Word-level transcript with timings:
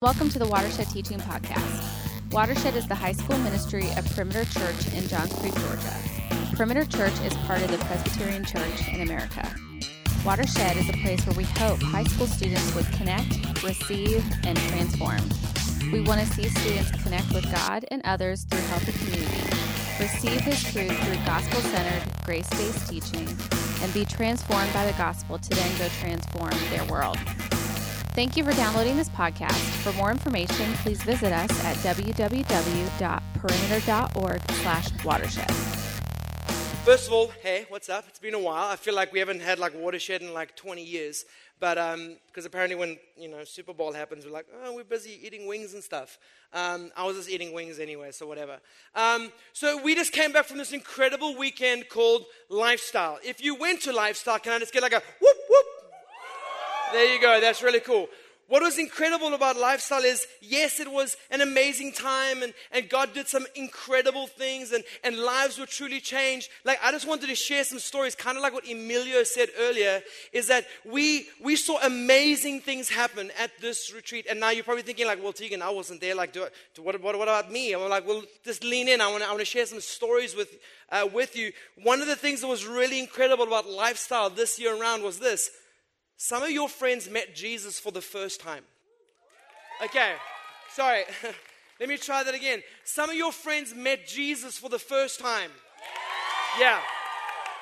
Welcome 0.00 0.28
to 0.28 0.38
the 0.38 0.46
Watershed 0.46 0.88
Teaching 0.90 1.18
Podcast. 1.18 2.30
Watershed 2.30 2.76
is 2.76 2.86
the 2.86 2.94
high 2.94 3.10
school 3.10 3.36
ministry 3.38 3.82
of 3.96 4.08
Perimeter 4.14 4.44
Church 4.44 4.94
in 4.94 5.08
Johns 5.08 5.32
Creek, 5.40 5.52
Georgia. 5.56 5.92
Perimeter 6.54 6.84
Church 6.84 7.20
is 7.22 7.34
part 7.38 7.62
of 7.62 7.72
the 7.72 7.78
Presbyterian 7.78 8.44
Church 8.44 8.86
in 8.92 9.00
America. 9.00 9.52
Watershed 10.24 10.76
is 10.76 10.88
a 10.88 10.92
place 10.98 11.26
where 11.26 11.36
we 11.36 11.42
hope 11.42 11.82
high 11.82 12.04
school 12.04 12.28
students 12.28 12.72
would 12.76 12.86
connect, 12.92 13.60
receive, 13.64 14.24
and 14.44 14.56
transform. 14.56 15.18
We 15.90 16.02
want 16.02 16.20
to 16.20 16.26
see 16.28 16.48
students 16.48 16.92
connect 17.02 17.32
with 17.32 17.52
God 17.52 17.84
and 17.90 18.00
others 18.04 18.44
through 18.44 18.60
healthy 18.60 18.92
community, 18.92 19.50
receive 19.98 20.40
His 20.42 20.62
truth 20.62 20.96
through 21.02 21.26
gospel 21.26 21.60
centered, 21.60 22.04
grace 22.24 22.48
based 22.50 22.88
teaching, 22.88 23.26
and 23.82 23.92
be 23.92 24.04
transformed 24.04 24.72
by 24.72 24.86
the 24.86 24.96
gospel 24.96 25.38
to 25.38 25.50
then 25.50 25.76
go 25.76 25.88
transform 25.88 26.54
their 26.70 26.84
world. 26.84 27.18
Thank 28.18 28.34
you 28.36 28.42
for 28.42 28.52
downloading 28.54 28.96
this 28.96 29.08
podcast. 29.10 29.60
For 29.84 29.92
more 29.92 30.10
information, 30.10 30.72
please 30.82 31.00
visit 31.04 31.32
us 31.32 31.64
at 31.64 31.76
www.perimeter.org 31.76 34.50
slash 34.50 35.04
watershed. 35.04 35.48
First 36.84 37.06
of 37.06 37.12
all, 37.12 37.30
hey, 37.44 37.66
what's 37.68 37.88
up? 37.88 38.06
It's 38.08 38.18
been 38.18 38.34
a 38.34 38.40
while. 38.40 38.72
I 38.72 38.74
feel 38.74 38.96
like 38.96 39.12
we 39.12 39.20
haven't 39.20 39.40
had 39.40 39.60
like 39.60 39.72
watershed 39.72 40.22
in 40.22 40.34
like 40.34 40.56
20 40.56 40.82
years. 40.82 41.26
But 41.60 41.76
because 41.76 42.44
um, 42.44 42.46
apparently 42.46 42.74
when 42.74 42.98
you 43.16 43.28
know 43.28 43.44
Super 43.44 43.72
Bowl 43.72 43.92
happens, 43.92 44.26
we're 44.26 44.32
like, 44.32 44.46
oh, 44.64 44.74
we're 44.74 44.82
busy 44.82 45.20
eating 45.24 45.46
wings 45.46 45.74
and 45.74 45.84
stuff. 45.84 46.18
Um, 46.52 46.90
I 46.96 47.06
was 47.06 47.14
just 47.14 47.30
eating 47.30 47.52
wings 47.52 47.78
anyway, 47.78 48.10
so 48.10 48.26
whatever. 48.26 48.58
Um, 48.96 49.30
so 49.52 49.80
we 49.80 49.94
just 49.94 50.12
came 50.12 50.32
back 50.32 50.46
from 50.46 50.58
this 50.58 50.72
incredible 50.72 51.38
weekend 51.38 51.88
called 51.88 52.24
Lifestyle. 52.48 53.20
If 53.24 53.40
you 53.44 53.54
went 53.54 53.82
to 53.82 53.92
Lifestyle, 53.92 54.40
can 54.40 54.54
I 54.54 54.58
just 54.58 54.72
get 54.72 54.82
like 54.82 54.92
a 54.92 55.02
whoop 55.20 55.36
whoop? 55.48 55.66
There 56.92 57.14
you 57.14 57.20
go. 57.20 57.40
That's 57.40 57.62
really 57.62 57.80
cool. 57.80 58.08
What 58.48 58.62
was 58.62 58.78
incredible 58.78 59.34
about 59.34 59.58
lifestyle 59.58 60.02
is, 60.02 60.26
yes, 60.40 60.80
it 60.80 60.90
was 60.90 61.18
an 61.30 61.42
amazing 61.42 61.92
time 61.92 62.42
and, 62.42 62.54
and 62.72 62.88
God 62.88 63.12
did 63.12 63.28
some 63.28 63.46
incredible 63.54 64.26
things 64.26 64.72
and, 64.72 64.82
and 65.04 65.18
lives 65.18 65.58
were 65.58 65.66
truly 65.66 66.00
changed. 66.00 66.48
Like, 66.64 66.78
I 66.82 66.90
just 66.90 67.06
wanted 67.06 67.26
to 67.26 67.34
share 67.34 67.62
some 67.62 67.78
stories, 67.78 68.14
kind 68.14 68.38
of 68.38 68.42
like 68.42 68.54
what 68.54 68.66
Emilio 68.66 69.22
said 69.24 69.50
earlier, 69.58 70.00
is 70.32 70.48
that 70.48 70.64
we, 70.86 71.26
we 71.44 71.56
saw 71.56 71.78
amazing 71.82 72.60
things 72.62 72.88
happen 72.88 73.30
at 73.38 73.50
this 73.60 73.92
retreat. 73.92 74.26
And 74.30 74.40
now 74.40 74.48
you're 74.48 74.64
probably 74.64 74.82
thinking 74.82 75.06
like, 75.06 75.22
well, 75.22 75.34
Tegan, 75.34 75.60
I 75.60 75.68
wasn't 75.68 76.00
there. 76.00 76.14
Like, 76.14 76.32
do, 76.32 76.46
do 76.74 76.82
what, 76.82 76.98
what, 77.02 77.18
what 77.18 77.28
about 77.28 77.52
me? 77.52 77.74
I'm 77.74 77.86
like, 77.90 78.06
well, 78.06 78.22
just 78.46 78.64
lean 78.64 78.88
in. 78.88 79.02
I 79.02 79.08
want 79.08 79.22
to 79.22 79.28
I 79.28 79.32
wanna 79.32 79.44
share 79.44 79.66
some 79.66 79.80
stories 79.80 80.34
with, 80.34 80.56
uh, 80.90 81.06
with 81.12 81.36
you. 81.36 81.52
One 81.82 82.00
of 82.00 82.06
the 82.06 82.16
things 82.16 82.40
that 82.40 82.48
was 82.48 82.64
really 82.64 82.98
incredible 82.98 83.44
about 83.44 83.68
lifestyle 83.68 84.30
this 84.30 84.58
year 84.58 84.74
around 84.74 85.02
was 85.02 85.18
this 85.18 85.50
some 86.18 86.42
of 86.42 86.50
your 86.50 86.68
friends 86.68 87.08
met 87.08 87.34
Jesus 87.34 87.78
for 87.78 87.92
the 87.92 88.02
first 88.02 88.40
time. 88.40 88.64
Okay, 89.82 90.14
sorry. 90.72 91.04
Let 91.80 91.88
me 91.88 91.96
try 91.96 92.24
that 92.24 92.34
again. 92.34 92.62
Some 92.82 93.08
of 93.08 93.14
your 93.14 93.30
friends 93.30 93.72
met 93.72 94.04
Jesus 94.08 94.58
for 94.58 94.68
the 94.68 94.80
first 94.80 95.20
time. 95.20 95.52
Yeah. 96.58 96.80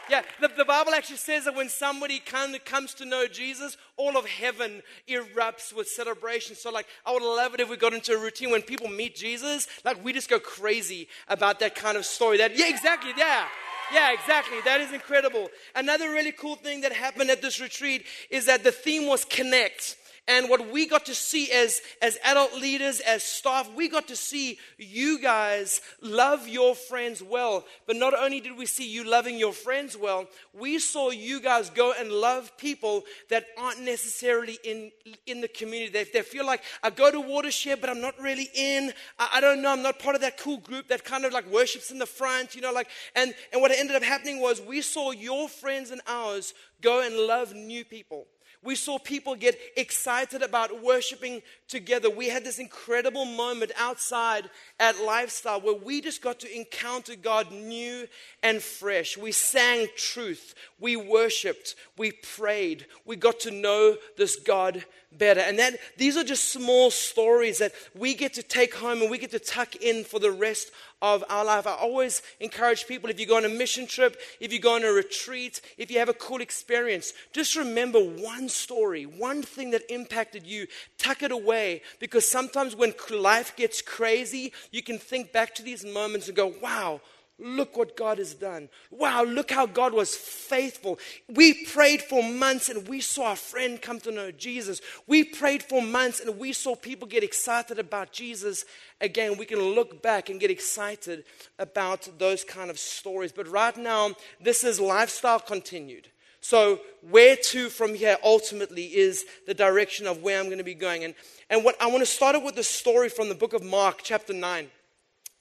Yeah, 0.08 0.22
the, 0.40 0.48
the, 0.48 0.64
Bible 0.64 0.94
actually 0.94 1.16
says 1.16 1.44
that 1.44 1.56
when 1.56 1.68
somebody 1.68 2.20
come, 2.20 2.54
comes 2.64 2.94
to 2.94 3.04
know 3.04 3.26
Jesus, 3.26 3.76
all 3.96 4.16
of 4.16 4.24
heaven 4.24 4.82
erupts 5.08 5.72
with 5.72 5.88
celebration. 5.88 6.54
So, 6.54 6.70
like, 6.70 6.86
I 7.04 7.12
would 7.12 7.24
love 7.24 7.54
it 7.54 7.60
if 7.60 7.68
we 7.68 7.76
got 7.76 7.92
into 7.92 8.14
a 8.14 8.18
routine 8.18 8.52
when 8.52 8.62
people 8.62 8.88
meet 8.88 9.16
Jesus, 9.16 9.66
like, 9.84 10.02
we 10.04 10.12
just 10.12 10.30
go 10.30 10.38
crazy 10.38 11.08
about 11.26 11.58
that 11.58 11.74
kind 11.74 11.96
of 11.96 12.06
story. 12.06 12.38
That, 12.38 12.56
yeah, 12.56 12.68
exactly, 12.68 13.12
yeah. 13.18 13.46
Yeah, 13.92 14.12
exactly. 14.12 14.60
That 14.64 14.80
is 14.80 14.92
incredible. 14.92 15.48
Another 15.74 16.10
really 16.10 16.32
cool 16.32 16.56
thing 16.56 16.80
that 16.80 16.92
happened 16.92 17.30
at 17.30 17.42
this 17.42 17.60
retreat 17.60 18.04
is 18.30 18.46
that 18.46 18.64
the 18.64 18.72
theme 18.72 19.06
was 19.06 19.24
connect. 19.24 19.96
And 20.28 20.48
what 20.48 20.72
we 20.72 20.88
got 20.88 21.06
to 21.06 21.14
see 21.14 21.52
as, 21.52 21.80
as 22.02 22.18
adult 22.24 22.54
leaders, 22.54 22.98
as 22.98 23.22
staff, 23.22 23.70
we 23.76 23.88
got 23.88 24.08
to 24.08 24.16
see 24.16 24.58
you 24.76 25.20
guys 25.20 25.80
love 26.00 26.48
your 26.48 26.74
friends 26.74 27.22
well. 27.22 27.64
But 27.86 27.94
not 27.94 28.12
only 28.12 28.40
did 28.40 28.56
we 28.56 28.66
see 28.66 28.90
you 28.90 29.04
loving 29.04 29.38
your 29.38 29.52
friends 29.52 29.96
well, 29.96 30.26
we 30.52 30.80
saw 30.80 31.10
you 31.10 31.40
guys 31.40 31.70
go 31.70 31.92
and 31.96 32.10
love 32.10 32.56
people 32.58 33.04
that 33.30 33.46
aren't 33.56 33.80
necessarily 33.82 34.58
in, 34.64 34.90
in 35.26 35.40
the 35.40 35.48
community. 35.48 35.92
They, 35.92 36.04
they 36.04 36.22
feel 36.22 36.44
like, 36.44 36.62
I 36.82 36.90
go 36.90 37.08
to 37.10 37.20
Watershed, 37.20 37.80
but 37.80 37.88
I'm 37.88 38.00
not 38.00 38.20
really 38.20 38.48
in. 38.52 38.92
I, 39.20 39.28
I 39.34 39.40
don't 39.40 39.62
know, 39.62 39.70
I'm 39.70 39.82
not 39.82 40.00
part 40.00 40.16
of 40.16 40.22
that 40.22 40.38
cool 40.38 40.58
group 40.58 40.88
that 40.88 41.04
kind 41.04 41.24
of 41.24 41.32
like 41.32 41.48
worships 41.52 41.92
in 41.92 41.98
the 41.98 42.06
front, 42.06 42.56
you 42.56 42.62
know, 42.62 42.72
like, 42.72 42.88
and, 43.14 43.32
and 43.52 43.62
what 43.62 43.70
ended 43.70 43.94
up 43.94 44.02
happening 44.02 44.40
was 44.40 44.60
we 44.60 44.82
saw 44.82 45.12
your 45.12 45.48
friends 45.48 45.92
and 45.92 46.00
ours 46.08 46.52
go 46.80 47.00
and 47.00 47.14
love 47.14 47.54
new 47.54 47.84
people. 47.84 48.26
We 48.62 48.74
saw 48.74 48.98
people 48.98 49.34
get 49.34 49.58
excited 49.76 50.42
about 50.42 50.82
worshiping 50.82 51.42
together. 51.68 52.10
We 52.10 52.28
had 52.28 52.44
this 52.44 52.58
incredible 52.58 53.24
moment 53.24 53.72
outside 53.76 54.50
at 54.80 55.00
Lifestyle 55.02 55.60
where 55.60 55.74
we 55.74 56.00
just 56.00 56.22
got 56.22 56.40
to 56.40 56.56
encounter 56.56 57.14
God 57.16 57.50
new 57.52 58.08
and 58.42 58.62
fresh. 58.62 59.16
We 59.16 59.32
sang 59.32 59.88
truth, 59.96 60.54
we 60.78 60.96
worshiped, 60.96 61.74
we 61.96 62.12
prayed, 62.12 62.86
we 63.04 63.16
got 63.16 63.40
to 63.40 63.50
know 63.50 63.96
this 64.16 64.36
God 64.36 64.84
better. 65.18 65.40
And 65.40 65.58
that 65.58 65.78
these 65.96 66.16
are 66.16 66.24
just 66.24 66.50
small 66.50 66.90
stories 66.90 67.58
that 67.58 67.72
we 67.94 68.14
get 68.14 68.34
to 68.34 68.42
take 68.42 68.74
home 68.74 69.02
and 69.02 69.10
we 69.10 69.18
get 69.18 69.30
to 69.32 69.38
tuck 69.38 69.76
in 69.76 70.04
for 70.04 70.18
the 70.18 70.30
rest 70.30 70.70
of 71.02 71.24
our 71.28 71.44
life. 71.44 71.66
I 71.66 71.74
always 71.74 72.22
encourage 72.40 72.86
people 72.86 73.10
if 73.10 73.20
you 73.20 73.26
go 73.26 73.36
on 73.36 73.44
a 73.44 73.48
mission 73.48 73.86
trip, 73.86 74.16
if 74.40 74.52
you 74.52 74.58
go 74.58 74.74
on 74.76 74.84
a 74.84 74.90
retreat, 74.90 75.60
if 75.76 75.90
you 75.90 75.98
have 75.98 76.08
a 76.08 76.14
cool 76.14 76.40
experience, 76.40 77.12
just 77.32 77.56
remember 77.56 78.00
one 78.00 78.48
story, 78.48 79.04
one 79.04 79.42
thing 79.42 79.70
that 79.72 79.90
impacted 79.90 80.46
you. 80.46 80.66
Tuck 80.98 81.22
it 81.22 81.32
away 81.32 81.82
because 82.00 82.28
sometimes 82.28 82.74
when 82.74 82.94
life 83.10 83.54
gets 83.56 83.82
crazy, 83.82 84.52
you 84.70 84.82
can 84.82 84.98
think 84.98 85.32
back 85.32 85.54
to 85.56 85.62
these 85.62 85.84
moments 85.84 86.28
and 86.28 86.36
go, 86.36 86.54
wow 86.62 87.00
Look 87.38 87.76
what 87.76 87.98
God 87.98 88.16
has 88.16 88.32
done. 88.32 88.70
Wow, 88.90 89.22
look 89.24 89.50
how 89.50 89.66
God 89.66 89.92
was 89.92 90.14
faithful. 90.14 90.98
We 91.28 91.66
prayed 91.66 92.00
for 92.00 92.22
months 92.22 92.70
and 92.70 92.88
we 92.88 93.02
saw 93.02 93.32
a 93.32 93.36
friend 93.36 93.80
come 93.80 94.00
to 94.00 94.10
know 94.10 94.30
Jesus. 94.30 94.80
We 95.06 95.22
prayed 95.22 95.62
for 95.62 95.82
months 95.82 96.20
and 96.20 96.38
we 96.38 96.54
saw 96.54 96.74
people 96.74 97.06
get 97.06 97.22
excited 97.22 97.78
about 97.78 98.10
Jesus. 98.10 98.64
Again, 99.02 99.36
we 99.36 99.44
can 99.44 99.60
look 99.60 100.02
back 100.02 100.30
and 100.30 100.40
get 100.40 100.50
excited 100.50 101.24
about 101.58 102.08
those 102.18 102.42
kind 102.42 102.70
of 102.70 102.78
stories. 102.78 103.32
But 103.32 103.48
right 103.48 103.76
now, 103.76 104.12
this 104.40 104.64
is 104.64 104.80
lifestyle 104.80 105.40
continued. 105.40 106.08
So, 106.40 106.80
where 107.02 107.36
to 107.36 107.68
from 107.68 107.94
here 107.94 108.16
ultimately 108.22 108.84
is 108.84 109.24
the 109.46 109.54
direction 109.54 110.06
of 110.06 110.22
where 110.22 110.38
I'm 110.38 110.46
going 110.46 110.58
to 110.58 110.64
be 110.64 110.74
going. 110.74 111.02
And, 111.02 111.14
and 111.50 111.64
what 111.64 111.74
I 111.80 111.88
want 111.88 112.00
to 112.00 112.06
start 112.06 112.40
with 112.42 112.54
the 112.54 112.62
story 112.62 113.08
from 113.08 113.28
the 113.28 113.34
book 113.34 113.52
of 113.52 113.62
Mark, 113.64 114.00
chapter 114.02 114.32
9. 114.32 114.70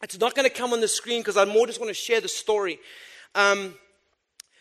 It's 0.05 0.19
not 0.19 0.35
going 0.35 0.47
to 0.47 0.55
come 0.55 0.71
on 0.71 0.81
the 0.81 0.87
screen 0.87 1.21
because 1.21 1.35
I 1.35 1.45
more 1.45 1.65
just 1.65 1.79
want 1.79 1.89
to 1.89 1.95
share 1.95 2.21
the 2.21 2.27
story. 2.27 2.77
Um, 3.33 3.73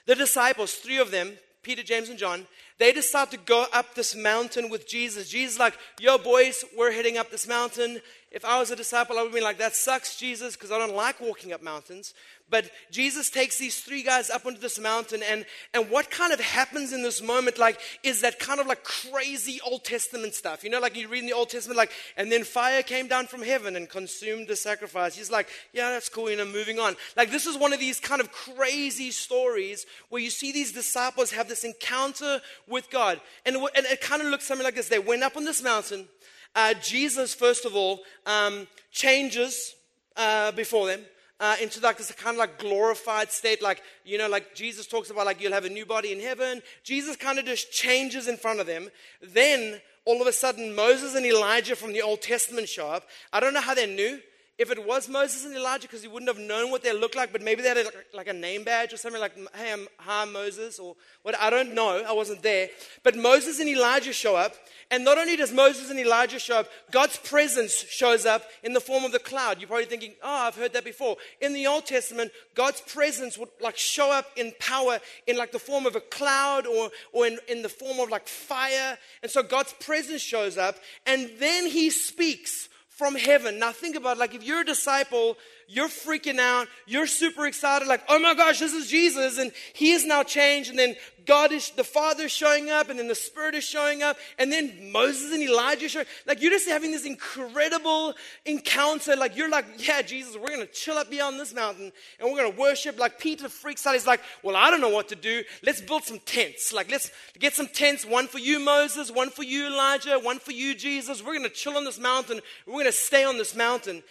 the 0.07 0.15
disciples, 0.15 0.73
three 0.73 0.97
of 0.97 1.11
them, 1.11 1.33
Peter, 1.63 1.83
James, 1.83 2.09
and 2.09 2.19
John, 2.19 2.47
they 2.79 2.93
decide 2.93 3.31
to 3.31 3.37
go 3.37 3.67
up 3.71 3.95
this 3.95 4.17
mountain 4.17 4.71
with 4.71 4.89
Jesus. 4.89 5.29
Jesus 5.29 5.59
like, 5.59 5.77
yo, 6.01 6.17
boys, 6.17 6.65
we're 6.75 6.93
heading 6.93 7.19
up 7.19 7.31
this 7.31 7.47
mountain. 7.47 8.01
If 8.31 8.43
I 8.43 8.59
was 8.59 8.71
a 8.71 8.77
disciple, 8.77 9.19
I 9.19 9.23
would 9.23 9.35
be 9.35 9.43
like, 9.43 9.59
that 9.59 9.77
sucks, 9.77 10.17
Jesus, 10.17 10.57
because 10.57 10.73
I 10.73 10.79
don't 10.79 10.97
like 10.97 11.21
walking 11.21 11.53
up 11.53 11.63
mountains. 11.63 12.15
But 12.51 12.71
Jesus 12.91 13.31
takes 13.31 13.59
these 13.59 13.81
three 13.81 14.03
guys 14.03 14.29
up 14.29 14.45
onto 14.45 14.61
this 14.61 14.79
mountain, 14.79 15.23
and, 15.23 15.47
and 15.73 15.91
what 15.91 16.11
kind 16.11 16.33
of 16.33 16.41
happens 16.41 16.93
in 16.93 17.03
this 17.03 17.23
moment, 17.23 17.59
like, 17.59 17.81
is 18.03 18.21
that 18.21 18.39
kind 18.39 18.61
of 18.61 18.67
like 18.67 18.85
crazy 18.85 19.61
Old 19.65 19.83
Testament 19.85 20.35
stuff. 20.35 20.63
You 20.63 20.71
know, 20.71 20.79
like 20.79 20.97
you 20.97 21.09
read 21.09 21.21
in 21.21 21.27
the 21.27 21.33
Old 21.33 21.49
Testament, 21.49 21.79
like, 21.79 21.91
and 22.17 22.31
then 22.31 22.45
fire 22.45 22.83
came 22.83 23.09
down 23.09 23.27
from 23.27 23.43
heaven 23.43 23.77
and 23.77 23.89
consumed 23.89 24.47
the 24.47 24.57
sacrifice. 24.57 25.17
He's 25.17 25.31
like, 25.31 25.49
yeah, 25.73 25.91
that's 25.91 26.09
cool, 26.09 26.31
you 26.31 26.37
know, 26.37 26.45
moving 26.45 26.79
on. 26.79 26.97
Like, 27.17 27.31
this 27.31 27.47
is 27.47 27.57
one 27.57 27.73
of 27.73 27.81
these 27.81 27.99
kind 27.99 28.21
of 28.21 28.31
crazy 28.31 29.11
stories 29.11 29.87
where 30.11 30.21
you 30.21 30.31
see 30.31 30.53
these 30.53 30.73
disciples 30.73 31.33
have 31.33 31.49
this 31.49 31.65
encounter 31.65 32.41
with 32.69 32.91
God. 32.91 33.21
And, 33.47 33.57
and 33.57 33.87
it 33.87 34.01
kind 34.01 34.21
of 34.21 34.29
looks 34.29 34.45
something 34.45 34.65
like 34.65 34.75
this. 34.75 34.89
They 34.89 34.99
went 34.99 35.23
up 35.23 35.37
on 35.37 35.45
this 35.45 35.63
mountain 35.63 36.09
uh, 36.55 36.75
Jesus, 36.75 37.35
first 37.35 37.65
of 37.65 37.75
all, 37.75 38.01
um, 38.27 38.67
changes 38.93 39.75
uh, 40.17 40.53
before 40.53 40.87
them. 40.87 41.01
Uh, 41.41 41.57
into 41.61 41.81
like 41.81 41.99
this 41.99 42.13
kind 42.13 42.37
of 42.37 42.39
like 42.39 42.61
glorified 42.61 43.31
state, 43.31 43.61
like 43.61 43.83
you 44.05 44.17
know, 44.17 44.29
like 44.29 44.55
Jesus 44.55 44.87
talks 44.87 45.11
about, 45.11 45.27
like 45.27 45.41
you'll 45.41 45.53
have 45.53 45.65
a 45.65 45.69
new 45.69 45.85
body 45.85 46.13
in 46.13 46.21
heaven. 46.21 46.63
Jesus 46.85 47.17
kind 47.17 47.41
of 47.41 47.45
just 47.45 47.73
changes 47.73 48.29
in 48.29 48.37
front 48.37 48.61
of 48.61 48.67
them. 48.67 48.89
Then 49.21 49.81
all 50.05 50.21
of 50.21 50.29
a 50.29 50.33
sudden, 50.33 50.75
Moses 50.75 51.15
and 51.15 51.27
Elijah 51.27 51.75
from 51.75 51.93
the 51.93 52.03
Old 52.03 52.23
Testament 52.23 52.69
show 52.69 52.89
up. 52.89 53.09
I 53.33 53.41
don't 53.41 53.53
know 53.53 53.61
how 53.61 53.75
they 53.75 53.93
knew. 53.93 54.21
If 54.57 54.71
it 54.71 54.87
was 54.87 55.09
Moses 55.09 55.45
and 55.45 55.55
Elijah, 55.55 55.89
because 55.89 56.03
he 56.03 56.09
wouldn't 56.09 56.29
have 56.29 56.39
known 56.39 56.71
what 56.71 56.83
they 56.83 56.93
looked 56.93 57.17
like, 57.17 57.33
but 57.33 57.43
maybe 57.43 57.63
they 57.63 57.69
had 57.69 57.79
a, 57.79 57.91
like 58.15 58.29
a 58.29 58.33
name 58.33 58.63
badge 58.63 58.93
or 58.93 58.97
something 58.97 59.21
like, 59.21 59.37
hey, 59.55 59.73
I'm 59.73 59.89
hi, 59.99 60.25
Moses, 60.27 60.79
or 60.79 60.95
what, 61.23 61.37
I 61.41 61.51
don't 61.51 61.75
know, 61.75 62.05
I 62.07 62.13
wasn't 62.13 62.43
there. 62.43 62.69
But 63.03 63.17
Moses 63.17 63.59
and 63.59 63.69
Elijah 63.69 64.13
show 64.13 64.37
up, 64.37 64.55
and 64.93 65.05
not 65.05 65.19
only 65.19 65.35
does 65.37 65.53
Moses 65.53 65.91
and 65.91 65.99
Elijah 65.99 66.39
show 66.39 66.59
up, 66.59 66.69
God's 66.93 67.17
presence 67.17 67.75
shows 67.75 68.27
up 68.27 68.45
in 68.63 68.75
the 68.75 68.81
form 68.81 69.05
of 69.05 69.11
the 69.11 69.19
cloud. 69.19 69.59
You're 69.59 69.67
probably 69.67 69.87
thinking, 69.87 70.13
oh, 70.23 70.47
I've 70.47 70.55
heard 70.55 70.73
that 70.75 70.85
before. 70.85 71.17
In 71.41 71.53
the 71.53 71.67
Old 71.67 71.87
Testament, 71.87 72.31
God's 72.55 72.81
presence 72.81 73.37
would 73.37 73.49
like 73.61 73.77
show 73.77 74.13
up 74.13 74.27
in 74.37 74.53
power 74.61 75.01
in 75.27 75.37
like 75.37 75.51
the 75.51 75.59
form 75.59 75.85
of 75.85 75.97
a 75.97 76.01
cloud 76.01 76.67
or, 76.67 76.91
or 77.13 77.27
in, 77.27 77.39
in 77.49 77.63
the 77.63 77.69
form 77.69 77.99
of 77.99 78.09
like 78.09 78.29
fire. 78.29 78.99
And 79.23 79.33
so 79.33 79.43
God's 79.43 79.73
presence 79.73 80.23
shows 80.23 80.57
up, 80.57 80.77
and 81.07 81.29
then 81.41 81.67
he 81.67 81.91
speaks 81.91 82.69
from 82.97 83.15
heaven. 83.15 83.59
Now 83.59 83.73
think 83.73 83.97
about 83.97 84.19
like 84.19 84.35
if 84.35 84.43
you're 84.45 84.61
a 84.61 84.65
disciple, 84.65 85.37
you're 85.69 85.89
freaking 85.89 86.39
out, 86.39 86.69
you're 86.87 87.07
super 87.07 87.47
excited, 87.47 87.89
like, 87.89 88.03
oh 88.09 88.19
my 88.19 88.35
gosh, 88.35 88.59
this 88.59 88.73
is 88.73 88.89
Jesus, 88.89 89.39
and 89.39 89.53
he 89.73 89.93
is 89.93 90.05
now 90.05 90.23
changed, 90.23 90.71
and 90.71 90.79
then 90.79 90.97
God 91.27 91.53
is 91.53 91.71
the 91.71 91.85
Father 91.85 92.29
showing 92.29 92.71
up, 92.71 92.91
and 92.91 92.99
then 92.99 93.09
the 93.09 93.15
Spirit 93.15 93.55
is 93.55 93.65
showing 93.65 94.03
up, 94.03 94.17
and 94.39 94.53
then 94.53 94.93
Moses 94.93 95.33
and 95.33 95.43
Elijah 95.43 95.89
show 95.89 96.05
like 96.27 96.43
you're 96.43 96.51
just 96.51 96.69
having 96.69 96.91
this 96.91 97.07
incredible 97.07 98.15
encounter. 98.45 99.17
Like 99.17 99.37
you're 99.37 99.49
like, 99.49 99.67
yeah, 99.79 100.03
Jesus, 100.03 100.37
we're 100.37 100.51
gonna 100.51 100.67
chill 100.67 100.97
up 100.97 101.11
beyond 101.11 101.39
this 101.39 101.55
mountain 101.55 101.93
and 102.19 102.31
we're 102.31 102.43
gonna 102.43 102.57
worship. 102.57 102.99
Like 102.99 103.19
Peter 103.19 103.49
freaks 103.49 103.87
out, 103.87 103.95
he's 103.95 104.07
like, 104.07 104.21
Well, 104.43 104.57
I 104.57 104.71
don't 104.71 104.81
know 104.81 104.91
what 104.91 105.09
to 105.09 105.17
do. 105.17 105.43
Let's 105.63 105.81
build 105.81 106.05
some 106.05 106.21
tents. 106.21 106.73
Like 106.73 106.91
let's 106.91 107.11
get 107.39 107.55
some 107.55 107.69
tents, 107.69 108.05
one 108.05 108.27
for 108.27 108.39
you, 108.39 108.59
Moses, 108.59 109.11
one 109.11 109.31
for 109.31 109.43
you, 109.43 109.67
Elijah, 109.67 110.19
one 110.19 110.39
for 110.39 110.53
you, 110.53 110.75
Jesus. 110.75 111.23
We're 111.23 111.37
gonna 111.37 111.49
chill 111.49 111.77
on 111.77 111.85
this 111.85 111.99
mountain, 111.99 112.41
we're 112.67 112.81
gonna 112.81 112.93
stay 112.93 113.25
on 113.25 113.39
this 113.39 113.55
mountain. 113.55 114.03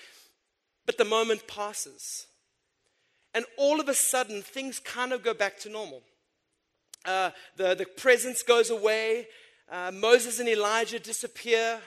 But 0.86 0.98
the 0.98 1.06
moment 1.06 1.48
passes. 1.48 2.28
And 3.34 3.46
all 3.58 3.80
of 3.80 3.90
a 3.90 3.94
sudden, 3.94 4.42
things 4.42 4.80
kind 4.80 5.12
of 5.12 5.24
go 5.24 5.34
back 5.34 5.58
to 5.60 5.70
normal. 5.70 6.04
Uh, 7.06 7.32
the, 7.58 7.74
the 7.74 7.86
presence 7.86 8.44
goes 8.44 8.70
away. 8.70 9.28
Uh, 9.72 9.92
Moses 9.94 10.40
and 10.40 10.48
Elijah 10.48 11.00
disappear. 11.00 11.80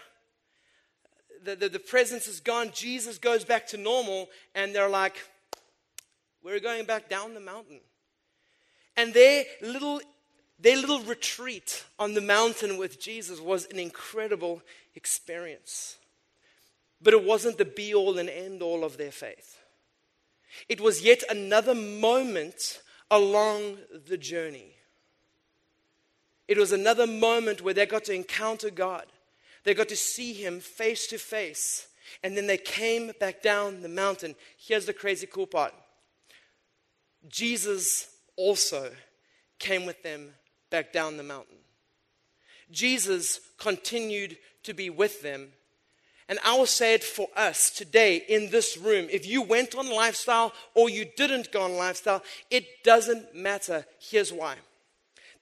The, 1.45 1.55
the, 1.55 1.69
the 1.69 1.79
presence 1.79 2.27
is 2.27 2.41
gone. 2.41 2.71
Jesus 2.75 3.19
goes 3.19 3.45
back 3.45 3.67
to 3.69 3.77
normal. 3.77 4.29
And 4.55 4.75
they're 4.75 4.89
like, 4.89 5.17
we're 6.43 6.61
going 6.61 6.85
back 6.85 7.09
down 7.09 7.35
the 7.35 7.41
mountain. 7.41 7.81
And 8.97 9.13
their 9.13 9.45
little, 9.63 10.01
their 10.59 10.77
little 10.77 11.01
retreat 11.01 11.85
on 11.99 12.15
the 12.15 12.21
mountain 12.21 12.79
with 12.79 13.01
Jesus 13.01 13.41
was 13.41 13.67
an 13.67 13.79
incredible 13.79 14.63
experience. 14.95 15.97
But 17.01 17.15
it 17.15 17.25
wasn't 17.25 17.59
the 17.59 17.65
be 17.65 17.95
all 17.95 18.19
and 18.19 18.29
end 18.29 18.63
all 18.63 18.85
of 18.85 18.97
their 18.97 19.11
faith. 19.11 19.59
It 20.69 20.81
was 20.81 21.03
yet 21.03 21.23
another 21.29 21.75
moment 21.75 22.81
along 23.11 23.79
the 24.09 24.17
journey. 24.17 24.75
It 26.49 26.59
was 26.59 26.73
another 26.73 27.07
moment 27.07 27.61
where 27.61 27.75
they 27.75 27.87
got 27.87 28.05
to 28.05 28.15
encounter 28.15 28.71
God. 28.71 29.07
They 29.65 29.75
got 29.75 29.89
to 29.89 29.97
see 29.97 30.33
Him 30.33 30.61
face 30.61 31.07
to 31.09 31.19
face. 31.19 31.89
And 32.23 32.37
then 32.37 32.47
they 32.47 32.57
came 32.57 33.11
back 33.19 33.43
down 33.43 33.83
the 33.83 33.89
mountain. 33.89 34.37
Here's 34.57 34.87
the 34.87 34.93
crazy 34.93 35.27
cool 35.27 35.47
part 35.47 35.75
Jesus 37.29 38.09
also 38.37 38.93
came 39.59 39.87
with 39.87 40.03
them 40.03 40.31
back 40.71 40.93
down 40.93 41.17
the 41.17 41.23
mountain. 41.23 41.57
Jesus 42.71 43.41
continued 43.59 44.37
to 44.63 44.75
be 44.75 44.91
with 44.91 45.23
them 45.23 45.49
and 46.29 46.39
I 46.45 46.57
will 46.57 46.67
say 46.67 46.95
it 46.95 47.05
for 47.05 47.29
us 47.37 47.71
today 47.71 48.17
in 48.29 48.51
this 48.51 48.77
room. 48.77 49.07
If 49.11 49.27
you 49.27 49.43
went 49.43 49.75
on 49.77 49.89
lifestyle 49.89 50.53
or 50.75 50.91
you 50.91 51.07
didn't 51.17 51.53
go 51.53 51.63
on 51.63 51.77
lifestyle, 51.77 52.23
it 52.51 52.83
doesn't 52.83 53.35
matter. 53.35 53.87
Here's 54.01 54.33
why. 54.33 54.57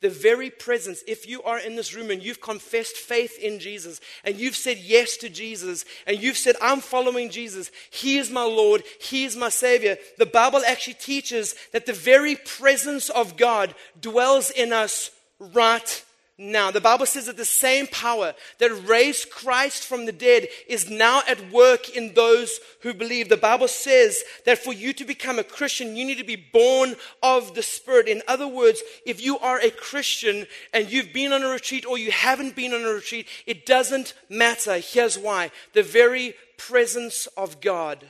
The 0.02 0.10
very 0.10 0.50
presence, 0.50 1.02
if 1.06 1.26
you 1.26 1.42
are 1.44 1.58
in 1.58 1.76
this 1.76 1.94
room 1.94 2.10
and 2.10 2.22
you've 2.22 2.42
confessed 2.42 2.96
faith 2.96 3.38
in 3.38 3.58
Jesus 3.58 4.02
and 4.22 4.36
you've 4.36 4.56
said 4.56 4.76
yes 4.76 5.16
to 5.18 5.30
Jesus 5.30 5.86
and 6.06 6.22
you've 6.22 6.36
said, 6.36 6.56
I'm 6.60 6.80
following 6.80 7.30
Jesus, 7.30 7.70
He 7.90 8.18
is 8.18 8.30
my 8.30 8.42
Lord, 8.42 8.82
He 9.00 9.24
is 9.24 9.34
my 9.34 9.48
Savior, 9.48 9.96
the 10.18 10.26
Bible 10.26 10.62
actually 10.66 10.94
teaches 10.94 11.54
that 11.72 11.86
the 11.86 11.94
very 11.94 12.36
presence 12.36 13.08
of 13.08 13.38
God 13.38 13.74
dwells 13.98 14.50
in 14.50 14.74
us 14.74 15.10
right 15.40 16.04
now. 16.36 16.70
The 16.70 16.80
Bible 16.80 17.06
says 17.06 17.26
that 17.26 17.36
the 17.36 17.44
same 17.44 17.86
power 17.86 18.34
that 18.58 18.88
raised 18.88 19.30
Christ 19.30 19.84
from 19.84 20.06
the 20.06 20.12
dead 20.12 20.48
is 20.68 20.90
now 20.90 21.22
at 21.28 21.52
work 21.52 21.88
in 21.90 22.14
those 22.14 22.58
who 22.82 22.92
believe. 22.92 23.28
The 23.28 23.36
Bible 23.36 23.68
says 23.68 24.22
that 24.44 24.58
for 24.58 24.72
you 24.72 24.92
to 24.94 25.04
become 25.04 25.38
a 25.38 25.44
Christian, 25.44 25.96
you 25.96 26.04
need 26.04 26.18
to 26.18 26.24
be 26.24 26.36
born 26.36 26.96
of 27.22 27.54
the 27.54 27.62
Spirit. 27.62 28.08
In 28.08 28.22
other 28.26 28.48
words, 28.48 28.82
if 29.06 29.22
you 29.22 29.38
are 29.38 29.60
a 29.60 29.70
Christian 29.70 30.46
and 30.72 30.90
you've 30.90 31.12
been 31.12 31.32
on 31.32 31.42
a 31.42 31.48
retreat 31.48 31.86
or 31.86 31.98
you 31.98 32.10
haven't 32.10 32.56
been 32.56 32.74
on 32.74 32.84
a 32.84 32.88
retreat, 32.88 33.28
it 33.46 33.64
doesn't 33.66 34.14
matter. 34.28 34.78
Here's 34.78 35.18
why 35.18 35.50
the 35.72 35.82
very 35.82 36.34
presence 36.56 37.26
of 37.36 37.60
God 37.60 38.04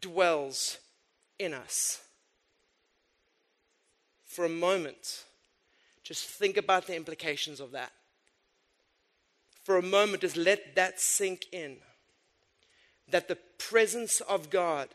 dwells 0.00 0.78
in 1.38 1.52
us. 1.54 2.00
For 4.24 4.44
a 4.44 4.48
moment, 4.48 5.23
just 6.04 6.26
think 6.26 6.56
about 6.56 6.86
the 6.86 6.94
implications 6.94 7.58
of 7.58 7.72
that. 7.72 7.90
For 9.64 9.78
a 9.78 9.82
moment, 9.82 10.20
just 10.20 10.36
let 10.36 10.76
that 10.76 11.00
sink 11.00 11.46
in. 11.50 11.78
That 13.08 13.28
the 13.28 13.38
presence 13.58 14.20
of 14.20 14.50
God 14.50 14.90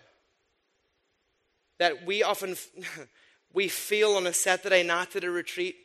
that 1.79 2.06
we 2.06 2.21
often 2.21 2.56
we 3.53 3.67
feel 3.67 4.11
on 4.11 4.27
a 4.27 4.33
Saturday 4.33 4.83
night 4.83 5.15
at 5.15 5.23
a 5.23 5.31
retreat, 5.31 5.75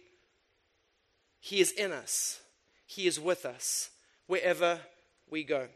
He 1.41 1.61
is 1.61 1.73
in 1.73 1.93
us. 1.93 2.41
He 2.87 3.07
is 3.07 3.19
with 3.19 3.47
us 3.47 3.91
wherever 4.27 4.81
we 5.31 5.43
go. 5.43 5.69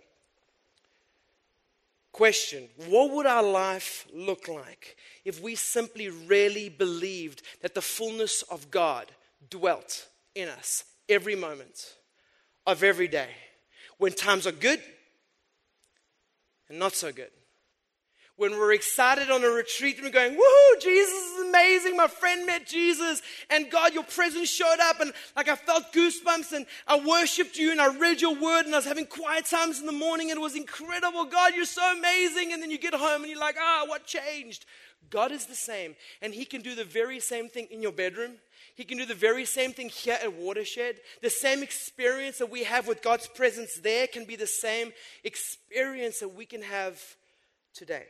Question 2.13 2.69
What 2.89 3.13
would 3.13 3.27
our 3.27 3.43
life 3.43 4.07
look 4.13 4.49
like 4.49 4.97
if 5.25 5.41
we 5.41 5.55
simply 5.55 6.11
really 6.11 6.69
believed 6.69 7.43
that 7.63 7.75
the 7.75 7.83
fullness 7.83 8.43
of 8.43 8.71
God 8.71 9.07
dwelt 9.51 10.09
in 10.35 10.49
us 10.49 10.85
every 11.09 11.35
moment 11.35 11.95
of 12.67 12.83
every 12.83 13.09
day 13.09 13.29
when 13.99 14.13
times 14.13 14.47
are 14.47 14.53
good 14.53 14.81
and 16.69 16.79
not 16.79 16.95
so 16.95 17.13
good. 17.13 17.31
When 18.39 18.53
we're 18.53 18.73
excited 18.73 19.33
on 19.33 19.43
a 19.43 19.49
retreat 19.49 19.97
and 19.97 20.05
we're 20.05 20.13
going, 20.13 20.31
woohoo, 20.31 20.81
Jesus 20.81 21.13
is 21.13 21.49
amazing. 21.49 21.97
My 21.97 22.07
friend 22.07 22.47
met 22.47 22.69
Jesus 22.69 23.21
and 23.51 23.69
God, 23.69 23.95
your 23.95 24.05
presence 24.05 24.49
showed 24.49 24.79
up 24.81 25.01
and 25.01 25.13
like 25.35 25.49
I 25.49 25.57
felt 25.57 25.93
goosebumps 25.93 26.53
and 26.53 26.65
I 26.87 27.01
worshiped 27.01 27.57
you 27.57 27.73
and 27.73 27.81
I 27.81 27.99
read 27.99 28.21
your 28.21 28.37
word 28.37 28.67
and 28.67 28.75
I 28.75 28.79
was 28.79 28.85
having 28.85 29.07
quiet 29.07 29.47
times 29.47 29.81
in 29.81 29.87
the 29.87 29.93
morning 29.93 30.31
and 30.31 30.39
it 30.39 30.41
was 30.41 30.55
incredible. 30.55 31.25
God, 31.25 31.57
you're 31.57 31.65
so 31.65 31.93
amazing. 31.99 32.53
And 32.53 32.63
then 32.63 32.71
you 32.71 32.79
get 32.79 32.95
home 32.95 33.23
and 33.23 33.29
you're 33.29 33.41
like, 33.41 33.57
ah, 33.59 33.87
what 33.89 34.07
changed? 34.07 34.67
God 35.11 35.33
is 35.33 35.47
the 35.47 35.57
same 35.57 35.97
and 36.23 36.33
He 36.33 36.45
can 36.45 36.63
do 36.63 36.77
the 36.77 36.85
very 36.85 37.19
same 37.19 37.49
thing 37.49 37.67
in 37.73 37.83
your 37.83 37.93
bedroom 37.93 38.37
he 38.75 38.85
can 38.85 38.97
do 38.97 39.07
the 39.07 39.13
very 39.13 39.45
same 39.45 39.73
thing 39.73 39.89
here 39.89 40.17
at 40.23 40.33
Watershed. 40.35 41.01
The 41.21 41.31
same 41.31 41.65
experience 41.65 42.39
that 42.39 42.49
we 42.49 42.63
have 42.63 42.87
with 42.87 43.03
God's 43.03 43.27
presence 43.27 43.75
there 43.75 44.07
can 44.07 44.25
be 44.25 44.37
the 44.37 44.47
same 44.47 44.93
experience 45.25 46.21
that 46.21 46.29
we 46.29 46.47
can 46.47 46.63
have 46.63 47.03
today. 47.75 48.05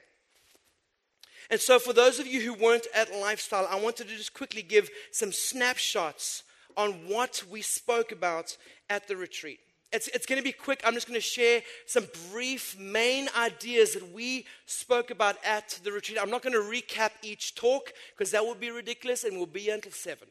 And 1.51 1.61
so, 1.61 1.79
for 1.79 1.93
those 1.93 2.19
of 2.19 2.27
you 2.27 2.41
who 2.41 2.53
weren't 2.53 2.87
at 2.95 3.15
Lifestyle, 3.15 3.67
I 3.71 3.81
wanted 3.81 4.09
to 4.09 4.17
just 4.17 4.35
quickly 4.35 4.63
give 4.63 4.91
some 5.13 5.33
snapshots 5.33 6.43
on 6.77 6.93
what 7.09 7.43
we 7.51 7.63
spoke 7.63 8.13
about 8.13 8.57
at 8.91 9.09
the 9.09 9.17
retreat. 9.17 9.61
It's, 9.91 10.09
it's 10.09 10.27
going 10.27 10.39
to 10.39 10.45
be 10.45 10.53
quick. 10.53 10.83
I'm 10.85 10.93
just 10.93 11.09
going 11.09 11.19
to 11.19 11.27
share 11.27 11.63
some 11.87 12.07
brief 12.31 12.79
main 12.79 13.29
ideas 13.37 13.95
that 13.95 14.13
we 14.13 14.45
spoke 14.67 15.11
about 15.11 15.37
at 15.43 15.79
the 15.83 15.91
retreat. 15.91 16.19
I'm 16.21 16.31
not 16.31 16.43
going 16.43 16.53
to 16.53 16.59
recap 16.59 17.13
each 17.23 17.55
talk 17.55 17.93
because 18.15 18.31
that 18.33 18.45
would 18.45 18.61
be 18.61 18.71
ridiculous 18.71 19.25
and 19.25 19.39
we'll 19.39 19.47
be 19.47 19.71
until 19.71 19.93
7. 19.93 20.29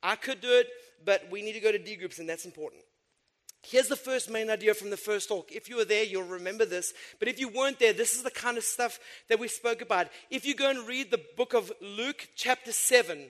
I 0.00 0.14
could 0.14 0.40
do 0.40 0.52
it, 0.52 0.68
but 1.04 1.28
we 1.30 1.42
need 1.42 1.54
to 1.54 1.60
go 1.60 1.72
to 1.72 1.78
D 1.78 1.96
groups, 1.96 2.18
and 2.18 2.28
that's 2.28 2.44
important. 2.44 2.82
Here's 3.66 3.88
the 3.88 3.96
first 3.96 4.30
main 4.30 4.50
idea 4.50 4.74
from 4.74 4.90
the 4.90 4.96
first 4.96 5.28
talk. 5.28 5.50
If 5.50 5.68
you 5.68 5.76
were 5.76 5.84
there, 5.84 6.04
you'll 6.04 6.22
remember 6.22 6.64
this. 6.64 6.92
But 7.18 7.28
if 7.28 7.40
you 7.40 7.48
weren't 7.48 7.78
there, 7.78 7.92
this 7.92 8.14
is 8.14 8.22
the 8.22 8.30
kind 8.30 8.58
of 8.58 8.64
stuff 8.64 8.98
that 9.28 9.38
we 9.38 9.48
spoke 9.48 9.80
about. 9.80 10.08
If 10.30 10.44
you 10.44 10.54
go 10.54 10.70
and 10.70 10.86
read 10.86 11.10
the 11.10 11.22
book 11.36 11.54
of 11.54 11.72
Luke, 11.80 12.28
chapter 12.36 12.72
7, 12.72 13.26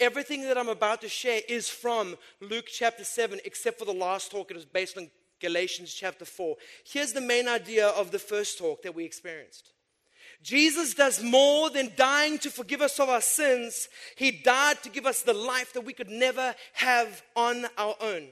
everything 0.00 0.42
that 0.42 0.58
I'm 0.58 0.68
about 0.68 1.02
to 1.02 1.08
share 1.08 1.40
is 1.48 1.68
from 1.68 2.16
Luke 2.40 2.66
chapter 2.66 3.04
7, 3.04 3.40
except 3.44 3.78
for 3.78 3.84
the 3.84 3.92
last 3.92 4.30
talk. 4.30 4.50
It 4.50 4.56
was 4.56 4.64
based 4.64 4.96
on 4.96 5.10
Galatians 5.40 5.92
chapter 5.92 6.24
4. 6.24 6.56
Here's 6.84 7.12
the 7.12 7.20
main 7.20 7.46
idea 7.46 7.88
of 7.88 8.10
the 8.10 8.18
first 8.18 8.58
talk 8.58 8.82
that 8.82 8.94
we 8.94 9.04
experienced 9.04 9.72
Jesus 10.42 10.94
does 10.94 11.22
more 11.22 11.70
than 11.70 11.92
dying 11.96 12.38
to 12.38 12.50
forgive 12.50 12.80
us 12.80 13.00
of 13.00 13.08
our 13.08 13.20
sins. 13.20 13.88
He 14.16 14.30
died 14.30 14.82
to 14.82 14.90
give 14.90 15.06
us 15.06 15.22
the 15.22 15.34
life 15.34 15.72
that 15.72 15.84
we 15.84 15.92
could 15.92 16.10
never 16.10 16.54
have 16.74 17.22
on 17.34 17.66
our 17.76 17.96
own. 18.00 18.28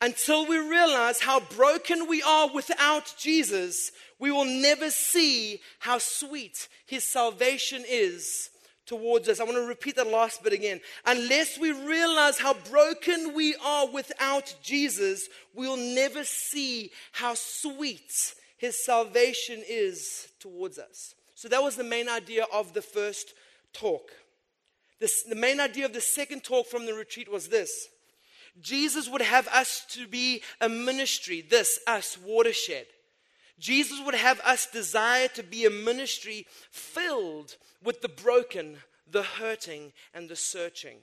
Until 0.00 0.46
we 0.46 0.58
realize 0.58 1.20
how 1.20 1.40
broken 1.40 2.06
we 2.08 2.22
are 2.22 2.48
without 2.52 3.14
Jesus, 3.18 3.90
we 4.18 4.30
will 4.30 4.44
never 4.44 4.90
see 4.90 5.60
how 5.80 5.98
sweet 5.98 6.68
his 6.86 7.04
salvation 7.04 7.84
is 7.88 8.50
towards 8.86 9.28
us. 9.28 9.40
I 9.40 9.44
want 9.44 9.56
to 9.56 9.62
repeat 9.62 9.96
that 9.96 10.06
last 10.06 10.42
bit 10.42 10.52
again. 10.52 10.80
Unless 11.04 11.58
we 11.58 11.72
realize 11.72 12.38
how 12.38 12.54
broken 12.70 13.34
we 13.34 13.56
are 13.56 13.88
without 13.88 14.54
Jesus, 14.62 15.28
we'll 15.54 15.76
never 15.76 16.22
see 16.24 16.90
how 17.12 17.34
sweet 17.34 18.34
his 18.56 18.84
salvation 18.84 19.62
is 19.68 20.28
towards 20.38 20.78
us. 20.78 21.14
So 21.34 21.48
that 21.48 21.62
was 21.62 21.76
the 21.76 21.84
main 21.84 22.08
idea 22.08 22.46
of 22.52 22.72
the 22.72 22.82
first 22.82 23.34
talk. 23.72 24.10
This, 25.00 25.22
the 25.22 25.36
main 25.36 25.60
idea 25.60 25.84
of 25.84 25.92
the 25.92 26.00
second 26.00 26.42
talk 26.42 26.66
from 26.66 26.86
the 26.86 26.94
retreat 26.94 27.30
was 27.30 27.48
this 27.48 27.88
Jesus 28.60 29.08
would 29.08 29.22
have 29.22 29.48
us 29.48 29.84
to 29.90 30.06
be 30.06 30.42
a 30.60 30.68
ministry, 30.68 31.40
this, 31.48 31.78
us, 31.86 32.18
watershed. 32.24 32.86
Jesus 33.58 34.00
would 34.04 34.14
have 34.14 34.40
us 34.40 34.66
desire 34.66 35.28
to 35.28 35.42
be 35.42 35.64
a 35.64 35.70
ministry 35.70 36.46
filled 36.70 37.56
with 37.82 38.00
the 38.00 38.08
broken, 38.08 38.78
the 39.10 39.22
hurting, 39.22 39.92
and 40.14 40.28
the 40.28 40.36
searching. 40.36 40.98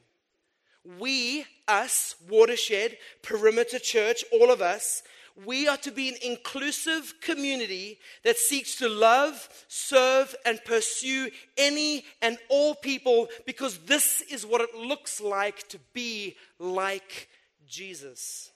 We, 1.00 1.46
us, 1.68 2.16
Watershed, 2.30 2.98
Perimeter 3.24 3.80
Church, 3.80 4.24
all 4.32 4.52
of 4.52 4.62
us, 4.62 5.02
we 5.44 5.68
are 5.68 5.78
to 5.78 5.92
be 5.92 6.08
an 6.10 6.16
inclusive 6.24 7.16
community 7.22 8.00
that 8.24 8.38
seeks 8.38 8.78
to 8.78 8.88
love, 8.88 9.50
serve, 9.68 10.34
and 10.46 10.64
pursue 10.64 11.30
any 11.58 12.06
and 12.22 12.38
all 12.48 12.74
people 12.74 13.28
because 13.46 13.80
this 13.80 14.22
is 14.30 14.46
what 14.46 14.62
it 14.62 14.74
looks 14.76 15.20
like 15.20 15.68
to 15.70 15.80
be 15.94 16.38
like 16.58 17.28
Jesus. 17.68 18.52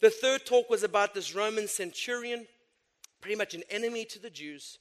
The 0.00 0.10
third 0.10 0.44
talk 0.44 0.68
was 0.68 0.82
about 0.82 1.14
this 1.14 1.34
Roman 1.34 1.68
centurion, 1.68 2.46
pretty 3.20 3.36
much 3.36 3.54
an 3.54 3.62
enemy 3.70 4.04
to 4.06 4.18
the 4.18 4.30
Jews. 4.30 4.78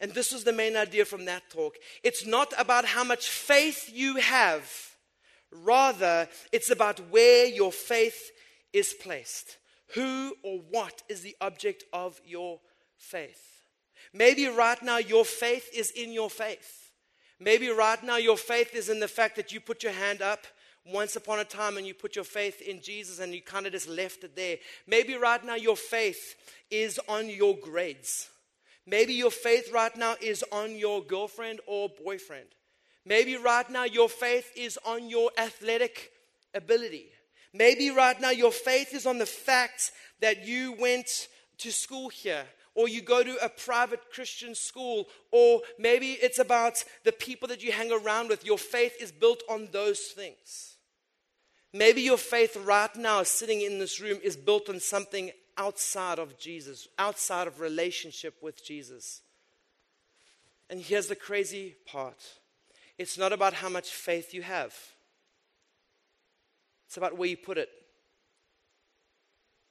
And 0.00 0.12
this 0.12 0.32
was 0.32 0.44
the 0.44 0.52
main 0.52 0.76
idea 0.76 1.04
from 1.04 1.24
that 1.26 1.48
talk. 1.50 1.76
It's 2.02 2.26
not 2.26 2.52
about 2.58 2.84
how 2.84 3.04
much 3.04 3.28
faith 3.28 3.90
you 3.92 4.16
have, 4.16 4.70
rather, 5.50 6.28
it's 6.50 6.70
about 6.70 6.98
where 7.10 7.46
your 7.46 7.72
faith 7.72 8.30
is 8.72 8.94
placed. 8.94 9.58
Who 9.94 10.34
or 10.42 10.60
what 10.70 11.02
is 11.08 11.20
the 11.20 11.36
object 11.40 11.84
of 11.92 12.20
your 12.24 12.60
faith? 12.96 13.62
Maybe 14.12 14.46
right 14.46 14.82
now 14.82 14.98
your 14.98 15.24
faith 15.24 15.68
is 15.74 15.90
in 15.90 16.12
your 16.12 16.30
faith. 16.30 16.90
Maybe 17.38 17.68
right 17.68 18.02
now 18.02 18.16
your 18.16 18.36
faith 18.36 18.74
is 18.74 18.88
in 18.88 19.00
the 19.00 19.08
fact 19.08 19.36
that 19.36 19.52
you 19.52 19.60
put 19.60 19.82
your 19.82 19.92
hand 19.92 20.22
up 20.22 20.46
once 20.84 21.16
upon 21.16 21.38
a 21.38 21.44
time 21.44 21.76
and 21.76 21.86
you 21.86 21.94
put 21.94 22.16
your 22.16 22.24
faith 22.24 22.60
in 22.60 22.80
Jesus 22.80 23.20
and 23.20 23.34
you 23.34 23.40
kind 23.40 23.66
of 23.66 23.72
just 23.72 23.88
left 23.88 24.24
it 24.24 24.34
there. 24.34 24.56
Maybe 24.86 25.14
right 25.14 25.44
now 25.44 25.54
your 25.54 25.76
faith 25.76 26.34
is 26.70 26.98
on 27.08 27.28
your 27.28 27.56
grades. 27.56 28.28
Maybe 28.86 29.14
your 29.14 29.30
faith 29.30 29.70
right 29.72 29.96
now 29.96 30.16
is 30.20 30.44
on 30.50 30.74
your 30.74 31.02
girlfriend 31.02 31.60
or 31.66 31.88
boyfriend. 31.88 32.48
Maybe 33.04 33.36
right 33.36 33.68
now 33.70 33.84
your 33.84 34.08
faith 34.08 34.50
is 34.56 34.78
on 34.84 35.08
your 35.08 35.30
athletic 35.38 36.10
ability. 36.54 37.06
Maybe 37.54 37.90
right 37.90 38.20
now 38.20 38.30
your 38.30 38.52
faith 38.52 38.94
is 38.94 39.06
on 39.06 39.18
the 39.18 39.26
fact 39.26 39.92
that 40.20 40.46
you 40.46 40.72
went 40.78 41.28
to 41.58 41.70
school 41.70 42.08
here, 42.08 42.44
or 42.74 42.88
you 42.88 43.02
go 43.02 43.22
to 43.22 43.36
a 43.44 43.48
private 43.48 44.00
Christian 44.10 44.54
school, 44.54 45.06
or 45.30 45.60
maybe 45.78 46.12
it's 46.12 46.38
about 46.38 46.82
the 47.04 47.12
people 47.12 47.48
that 47.48 47.62
you 47.62 47.70
hang 47.70 47.92
around 47.92 48.30
with. 48.30 48.44
Your 48.44 48.58
faith 48.58 48.94
is 49.00 49.12
built 49.12 49.42
on 49.48 49.68
those 49.70 50.00
things. 50.00 50.71
Maybe 51.72 52.02
your 52.02 52.18
faith 52.18 52.56
right 52.56 52.94
now, 52.96 53.22
sitting 53.22 53.62
in 53.62 53.78
this 53.78 54.00
room, 54.00 54.18
is 54.22 54.36
built 54.36 54.68
on 54.68 54.78
something 54.78 55.30
outside 55.56 56.18
of 56.18 56.38
Jesus, 56.38 56.88
outside 56.98 57.46
of 57.46 57.60
relationship 57.60 58.34
with 58.42 58.64
Jesus. 58.64 59.22
And 60.68 60.80
here's 60.80 61.06
the 61.06 61.16
crazy 61.16 61.76
part 61.86 62.16
it's 62.98 63.18
not 63.18 63.32
about 63.32 63.54
how 63.54 63.68
much 63.68 63.90
faith 63.90 64.34
you 64.34 64.42
have, 64.42 64.74
it's 66.86 66.96
about 66.96 67.16
where 67.16 67.28
you 67.28 67.36
put 67.36 67.58
it. 67.58 67.68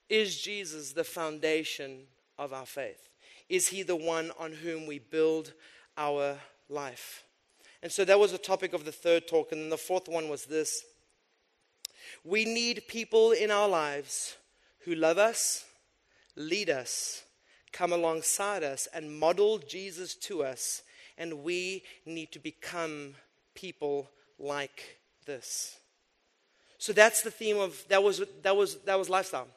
Is 0.09 0.41
Jesus 0.41 0.91
the 0.91 1.05
foundation 1.05 2.01
of 2.37 2.51
our 2.51 2.65
faith? 2.65 3.07
Is 3.47 3.67
he 3.67 3.81
the 3.83 3.95
one 3.95 4.31
on 4.37 4.51
whom 4.51 4.85
we 4.85 4.99
build 4.99 5.53
our 5.97 6.37
life? 6.67 7.23
And 7.81 7.91
so 7.91 8.03
that 8.03 8.19
was 8.19 8.33
the 8.33 8.37
topic 8.37 8.73
of 8.73 8.83
the 8.83 8.91
third 8.91 9.27
talk. 9.27 9.51
And 9.51 9.61
then 9.61 9.69
the 9.69 9.77
fourth 9.77 10.09
one 10.09 10.27
was 10.27 10.45
this 10.45 10.83
We 12.23 12.45
need 12.45 12.87
people 12.87 13.31
in 13.31 13.49
our 13.49 13.67
lives 13.67 14.35
who 14.85 14.95
love 14.95 15.17
us, 15.17 15.65
lead 16.35 16.69
us, 16.69 17.23
come 17.71 17.93
alongside 17.93 18.63
us, 18.63 18.87
and 18.93 19.17
model 19.19 19.57
Jesus 19.57 20.15
to 20.15 20.43
us. 20.43 20.83
And 21.17 21.43
we 21.43 21.83
need 22.05 22.31
to 22.31 22.39
become 22.39 23.15
people 23.55 24.09
like 24.37 24.99
this. 25.25 25.77
So 26.77 26.93
that's 26.93 27.21
the 27.21 27.31
theme 27.31 27.59
of 27.59 27.83
that 27.89 28.01
was 28.01 28.23
that 28.41 28.55
was 28.55 28.77
that 28.85 28.97
was 28.97 29.09
lifestyle. 29.09 29.47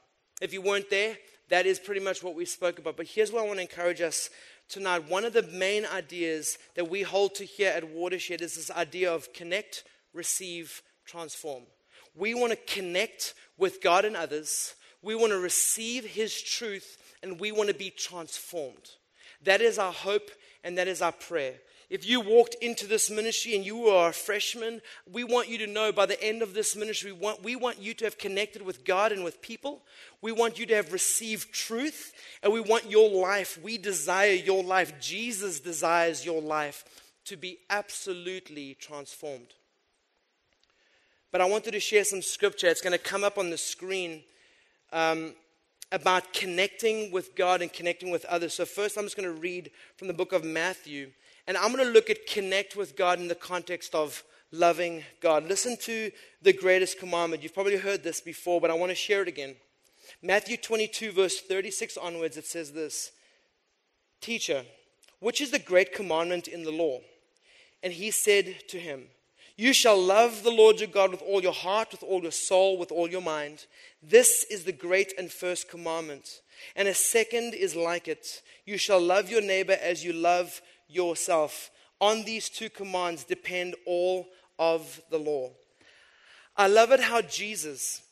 If 0.43 0.53
you 0.53 0.61
weren't 0.61 0.91
there, 0.91 1.17
that 1.49 1.65
is 1.65 1.79
pretty 1.79 2.01
much 2.01 2.23
what 2.23 2.35
we 2.35 2.45
spoke 2.45 2.79
about. 2.79 2.97
But 2.97 3.07
here's 3.07 3.33
what 3.33 3.43
I 3.43 3.47
want 3.47 3.59
to 3.59 3.63
encourage 3.63 4.01
us 4.01 4.29
tonight. 4.69 5.09
One 5.09 5.25
of 5.25 5.33
the 5.33 5.43
main 5.43 5.87
ideas 5.87 6.59
that 6.75 6.91
we 6.91 7.03
hold 7.03 7.35
to 7.37 7.45
here 7.45 7.73
at 7.75 7.89
Watershed 7.89 8.43
is 8.43 8.57
this 8.57 8.71
idea 8.71 9.13
of 9.13 9.33
connect, 9.33 9.85
receive, 10.13 10.83
transform. 11.07 11.65
We 12.15 12.35
want 12.35 12.53
to 12.53 12.75
connect 12.75 13.35
with 13.59 13.81
God 13.81 14.05
and 14.05 14.17
others. 14.17 14.75
We 15.03 15.15
want 15.15 15.33
to 15.33 15.39
receive 15.39 16.05
His 16.05 16.41
truth 16.41 16.99
and 17.23 17.41
we 17.41 17.53
want 17.53 17.69
to 17.69 17.75
be 17.75 17.91
transformed. 17.91 18.91
That 19.43 19.61
is 19.61 19.79
our 19.79 19.93
hope 19.93 20.31
and 20.63 20.79
that 20.79 20.89
is 20.89 21.03
our 21.03 21.13
prayer. 21.13 21.55
If 21.91 22.09
you 22.09 22.21
walked 22.21 22.57
into 22.61 22.87
this 22.87 23.11
ministry 23.11 23.55
and 23.55 23.65
you 23.65 23.87
are 23.89 24.09
a 24.09 24.13
freshman, 24.13 24.81
we 25.11 25.23
want 25.23 25.49
you 25.49 25.59
to 25.59 25.67
know 25.67 25.93
by 25.93 26.07
the 26.07 26.21
end 26.23 26.43
of 26.43 26.55
this 26.55 26.75
ministry, 26.75 27.13
we 27.13 27.19
want, 27.19 27.43
we 27.43 27.57
want 27.57 27.81
you 27.81 27.93
to 27.95 28.05
have 28.05 28.19
connected 28.19 28.63
with 28.63 28.85
God 28.85 29.13
and 29.13 29.23
with 29.23 29.43
people. 29.43 29.83
We 30.23 30.33
want 30.33 30.59
you 30.59 30.65
to 30.67 30.75
have 30.75 30.93
received 30.93 31.53
truth, 31.53 32.13
and 32.43 32.53
we 32.53 32.61
want 32.61 32.91
your 32.91 33.11
life, 33.11 33.59
we 33.63 33.77
desire 33.77 34.33
your 34.33 34.65
life, 34.65 34.99
Jesus 34.99 35.61
desires 35.61 36.25
your 36.25 36.41
life 36.41 36.85
to 37.27 37.37
be 37.37 37.59
absolutely 37.69 38.75
transformed. 38.75 39.55
But 41.35 41.41
I 41.41 41.47
wanted 41.47 41.73
to 41.73 41.81
share 41.81 42.05
some 42.05 42.23
scripture. 42.23 42.69
It's 42.69 42.81
going 42.81 42.93
to 42.93 42.97
come 42.97 43.25
up 43.25 43.39
on 43.39 43.51
the 43.51 43.59
screen. 43.59 44.23
Um, 44.93 45.35
about 45.91 46.33
connecting 46.33 47.11
with 47.11 47.35
God 47.35 47.61
and 47.61 47.73
connecting 47.73 48.13
with 48.13 48.25
others. 48.27 48.55
So, 48.55 48.65
first, 48.65 48.97
I'm 48.97 49.03
just 49.03 49.17
going 49.17 49.29
to 49.29 49.41
read 49.41 49.73
from 49.97 50.07
the 50.07 50.15
book 50.15 50.33
of 50.33 50.45
Matthew, 50.45 51.11
and 51.49 51.57
I'm 51.57 51.73
going 51.73 51.85
to 51.85 51.91
look 51.91 52.09
at 52.09 52.29
connect 52.29 52.77
with 52.77 52.97
God 52.97 53.19
in 53.19 53.27
the 53.27 53.35
context 53.35 53.97
of 53.97 54.23
loving 54.53 55.03
God. 55.21 55.49
Listen 55.49 55.77
to 55.79 56.13
the 56.41 56.53
greatest 56.53 57.01
commandment. 57.01 57.43
You've 57.43 57.53
probably 57.53 57.79
heard 57.79 58.05
this 58.05 58.21
before, 58.21 58.61
but 58.61 58.71
I 58.71 58.75
want 58.75 58.91
to 58.91 58.97
share 58.97 59.23
it 59.23 59.29
again. 59.29 59.57
Matthew 60.23 60.57
22, 60.57 61.11
verse 61.11 61.41
36 61.41 61.97
onwards, 61.97 62.37
it 62.37 62.47
says 62.47 62.71
this 62.71 63.11
Teacher, 64.21 64.63
which 65.19 65.41
is 65.41 65.51
the 65.51 65.59
great 65.59 65.93
commandment 65.93 66.47
in 66.47 66.63
the 66.63 66.71
law? 66.71 67.01
And 67.83 67.93
he 67.93 68.13
said 68.13 68.69
to 68.69 68.79
him, 68.79 69.09
you 69.57 69.73
shall 69.73 70.01
love 70.01 70.43
the 70.43 70.51
Lord 70.51 70.81
your 70.81 70.89
God 70.89 71.13
with 71.13 71.23
all 71.23 71.43
your 71.43 71.53
heart, 71.53 71.93
with 71.93 72.03
all 72.03 72.23
your 72.23 72.33
soul, 72.33 72.77
with 72.77 72.91
all 72.91 73.09
your 73.09 73.23
mind. 73.23 73.67
This 74.03 74.45
is 74.51 74.65
the 74.65 74.73
great 74.73 75.15
and 75.17 75.31
first 75.31 75.69
commandment. 75.69 76.41
And 76.75 76.89
a 76.89 76.95
second 76.95 77.55
is 77.55 77.77
like 77.77 78.09
it. 78.09 78.43
You 78.67 78.79
shall 78.79 79.01
love 79.01 79.31
your 79.31 79.43
neighbor 79.43 79.79
as 79.81 80.05
you 80.05 80.13
love 80.13 80.61
yourself. 80.89 81.71
On 82.01 82.25
these 82.25 82.49
two 82.49 82.69
commands 82.69 83.25
depend 83.25 83.77
all 83.87 84.27
of 84.59 85.01
the 85.11 85.19
law. 85.19 85.51
I 86.57 86.67
love 86.67 86.91
it 86.93 87.01
how 87.01 87.23
Jesus, 87.23 88.03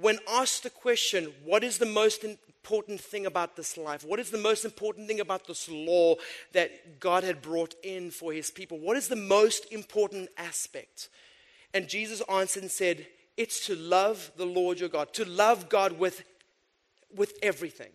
when 0.00 0.18
asked 0.28 0.62
the 0.62 0.70
question, 0.70 1.32
What 1.44 1.64
is 1.64 1.78
the 1.78 1.86
most 1.86 2.24
important 2.24 3.00
thing 3.00 3.26
about 3.26 3.56
this 3.56 3.76
life? 3.76 4.04
What 4.04 4.20
is 4.20 4.30
the 4.30 4.38
most 4.38 4.64
important 4.64 5.08
thing 5.08 5.20
about 5.20 5.46
this 5.46 5.68
law 5.68 6.16
that 6.52 7.00
God 7.00 7.24
had 7.24 7.42
brought 7.42 7.74
in 7.82 8.10
for 8.10 8.32
his 8.32 8.50
people? 8.50 8.78
What 8.78 8.96
is 8.96 9.08
the 9.08 9.16
most 9.16 9.72
important 9.72 10.28
aspect? 10.36 11.08
And 11.74 11.88
Jesus 11.88 12.22
answered 12.30 12.62
and 12.62 12.72
said, 12.72 13.06
It's 13.36 13.66
to 13.66 13.74
love 13.74 14.30
the 14.36 14.46
Lord 14.46 14.80
your 14.80 14.88
God, 14.88 15.12
to 15.14 15.24
love 15.24 15.68
God 15.68 15.98
with, 15.98 16.24
with 17.14 17.32
everything 17.42 17.90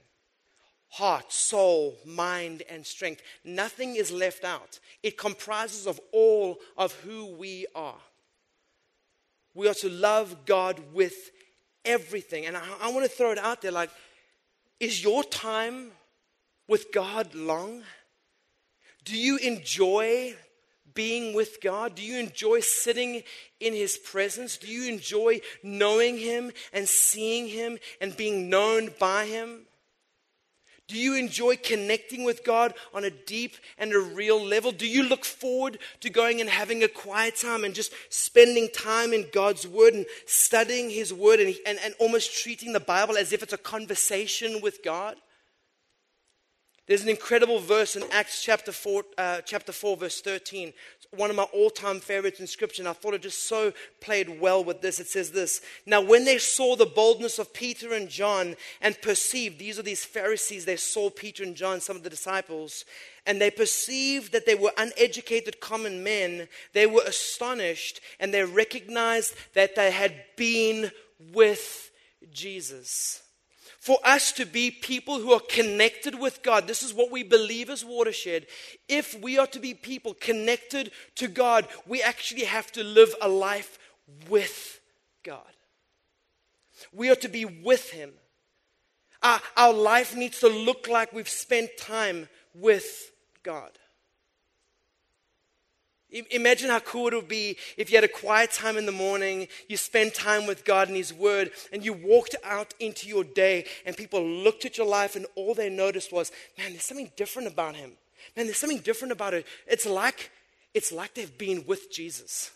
heart, 0.93 1.31
soul, 1.33 1.97
mind, 2.05 2.61
and 2.69 2.85
strength. 2.85 3.23
Nothing 3.43 3.95
is 3.95 4.11
left 4.11 4.43
out. 4.43 4.79
It 5.01 5.17
comprises 5.17 5.87
of 5.87 5.99
all 6.11 6.59
of 6.77 6.93
who 6.99 7.33
we 7.33 7.65
are. 7.73 7.97
We 9.55 9.67
are 9.67 9.73
to 9.75 9.89
love 9.89 10.45
God 10.45 10.79
with 10.93 11.31
everything. 11.85 12.45
And 12.45 12.57
I, 12.57 12.63
I 12.81 12.91
want 12.91 13.05
to 13.05 13.11
throw 13.11 13.31
it 13.31 13.37
out 13.37 13.61
there 13.61 13.71
like, 13.71 13.89
is 14.79 15.03
your 15.03 15.23
time 15.23 15.91
with 16.67 16.91
God 16.91 17.33
long? 17.35 17.83
Do 19.05 19.17
you 19.17 19.37
enjoy 19.37 20.35
being 20.93 21.33
with 21.33 21.61
God? 21.61 21.95
Do 21.95 22.01
you 22.01 22.19
enjoy 22.19 22.59
sitting 22.61 23.23
in 23.59 23.73
His 23.73 23.97
presence? 23.97 24.57
Do 24.57 24.67
you 24.67 24.91
enjoy 24.91 25.41
knowing 25.61 26.17
Him 26.17 26.51
and 26.71 26.87
seeing 26.87 27.47
Him 27.47 27.79
and 27.99 28.15
being 28.15 28.49
known 28.49 28.91
by 28.99 29.25
Him? 29.25 29.65
Do 30.87 30.97
you 30.97 31.15
enjoy 31.15 31.55
connecting 31.55 32.23
with 32.23 32.43
God 32.43 32.73
on 32.93 33.05
a 33.05 33.09
deep 33.09 33.55
and 33.77 33.93
a 33.93 33.99
real 33.99 34.43
level? 34.43 34.71
Do 34.71 34.87
you 34.87 35.03
look 35.03 35.23
forward 35.23 35.79
to 36.01 36.09
going 36.09 36.41
and 36.41 36.49
having 36.49 36.83
a 36.83 36.89
quiet 36.89 37.37
time 37.37 37.63
and 37.63 37.73
just 37.73 37.93
spending 38.09 38.67
time 38.67 39.13
in 39.13 39.27
God's 39.31 39.65
Word 39.65 39.93
and 39.93 40.05
studying 40.25 40.89
His 40.89 41.13
Word 41.13 41.39
and, 41.39 41.55
and, 41.65 41.79
and 41.83 41.93
almost 41.99 42.33
treating 42.33 42.73
the 42.73 42.81
Bible 42.81 43.17
as 43.17 43.31
if 43.31 43.41
it's 43.41 43.53
a 43.53 43.57
conversation 43.57 44.59
with 44.61 44.83
God? 44.83 45.15
There's 46.85 47.03
an 47.03 47.09
incredible 47.09 47.59
verse 47.59 47.95
in 47.95 48.03
Acts 48.11 48.43
chapter 48.43 48.73
4, 48.73 49.03
uh, 49.17 49.41
chapter 49.41 49.71
4 49.71 49.95
verse 49.95 50.19
13. 50.19 50.73
It's 50.97 51.07
one 51.11 51.29
of 51.29 51.35
my 51.37 51.43
all 51.43 51.69
time 51.69 52.01
favorites 52.01 52.41
in 52.41 52.47
Scripture. 52.47 52.81
And 52.81 52.89
I 52.89 52.93
thought 52.93 53.13
it 53.13 53.21
just 53.21 53.47
so 53.47 53.71
played 54.01 54.41
well 54.41 54.65
with 54.65 54.81
this. 54.81 54.99
It 54.99 55.07
says 55.07 55.31
this 55.31 55.61
Now, 55.85 56.01
when 56.01 56.25
they 56.25 56.37
saw 56.37 56.75
the 56.75 56.85
boldness 56.85 57.39
of 57.39 57.53
Peter 57.53 57.93
and 57.93 58.09
John 58.09 58.57
and 58.81 59.01
perceived, 59.01 59.59
these 59.59 59.79
are 59.79 59.83
these 59.83 60.03
Pharisees, 60.03 60.65
they 60.65 60.75
saw 60.75 61.09
Peter 61.09 61.43
and 61.43 61.55
John, 61.55 61.79
some 61.79 61.95
of 61.95 62.03
the 62.03 62.09
disciples, 62.09 62.83
and 63.25 63.39
they 63.39 63.49
perceived 63.49 64.33
that 64.33 64.45
they 64.45 64.55
were 64.55 64.73
uneducated 64.77 65.61
common 65.61 66.03
men, 66.03 66.49
they 66.73 66.85
were 66.85 67.03
astonished 67.07 68.01
and 68.19 68.33
they 68.33 68.43
recognized 68.43 69.35
that 69.53 69.75
they 69.77 69.91
had 69.91 70.25
been 70.35 70.91
with 71.31 71.91
Jesus 72.33 73.22
for 73.83 73.99
us 74.05 74.31
to 74.31 74.45
be 74.45 74.71
people 74.71 75.19
who 75.19 75.33
are 75.33 75.41
connected 75.41 76.17
with 76.17 76.41
God. 76.41 76.67
This 76.67 76.83
is 76.83 76.93
what 76.93 77.11
we 77.11 77.21
believe 77.21 77.69
as 77.69 77.83
Watershed. 77.83 78.47
If 78.87 79.21
we 79.21 79.37
are 79.37 79.47
to 79.47 79.59
be 79.59 79.73
people 79.73 80.13
connected 80.13 80.93
to 81.15 81.27
God, 81.27 81.67
we 81.85 82.01
actually 82.01 82.45
have 82.45 82.71
to 82.71 82.83
live 82.85 83.13
a 83.21 83.27
life 83.27 83.77
with 84.29 84.79
God. 85.21 85.41
We 86.93 87.09
are 87.09 87.15
to 87.15 87.27
be 87.27 87.43
with 87.43 87.89
Him. 87.89 88.13
Our, 89.21 89.41
our 89.57 89.73
life 89.73 90.15
needs 90.15 90.39
to 90.39 90.47
look 90.47 90.87
like 90.87 91.11
we've 91.11 91.27
spent 91.27 91.71
time 91.77 92.29
with 92.53 93.11
God. 93.43 93.71
Imagine 96.31 96.69
how 96.69 96.79
cool 96.79 97.07
it 97.07 97.15
would 97.15 97.27
be 97.27 97.57
if 97.75 97.89
you 97.89 97.97
had 97.97 98.03
a 98.03 98.07
quiet 98.07 98.51
time 98.51 98.77
in 98.77 98.85
the 98.85 98.91
morning, 98.91 99.47
you 99.67 99.77
spent 99.77 100.13
time 100.13 100.45
with 100.45 100.63
God 100.63 100.87
and 100.87 100.95
His 100.95 101.11
Word, 101.11 101.51
and 101.71 101.83
you 101.83 101.93
walked 101.93 102.35
out 102.43 102.73
into 102.79 103.07
your 103.07 103.23
day, 103.23 103.65
and 103.85 103.97
people 103.97 104.23
looked 104.23 104.63
at 104.63 104.77
your 104.77 104.85
life, 104.85 105.15
and 105.15 105.25
all 105.35 105.55
they 105.55 105.69
noticed 105.69 106.13
was, 106.13 106.31
man, 106.57 106.71
there's 106.71 106.85
something 106.85 107.11
different 107.15 107.47
about 107.47 107.75
Him. 107.75 107.93
Man, 108.37 108.45
there's 108.45 108.57
something 108.57 108.79
different 108.79 109.11
about 109.11 109.33
it. 109.33 109.47
It's 109.67 109.87
like, 109.87 110.29
it's 110.73 110.91
like 110.91 111.15
they've 111.15 111.37
been 111.37 111.65
with 111.65 111.91
Jesus. 111.91 112.51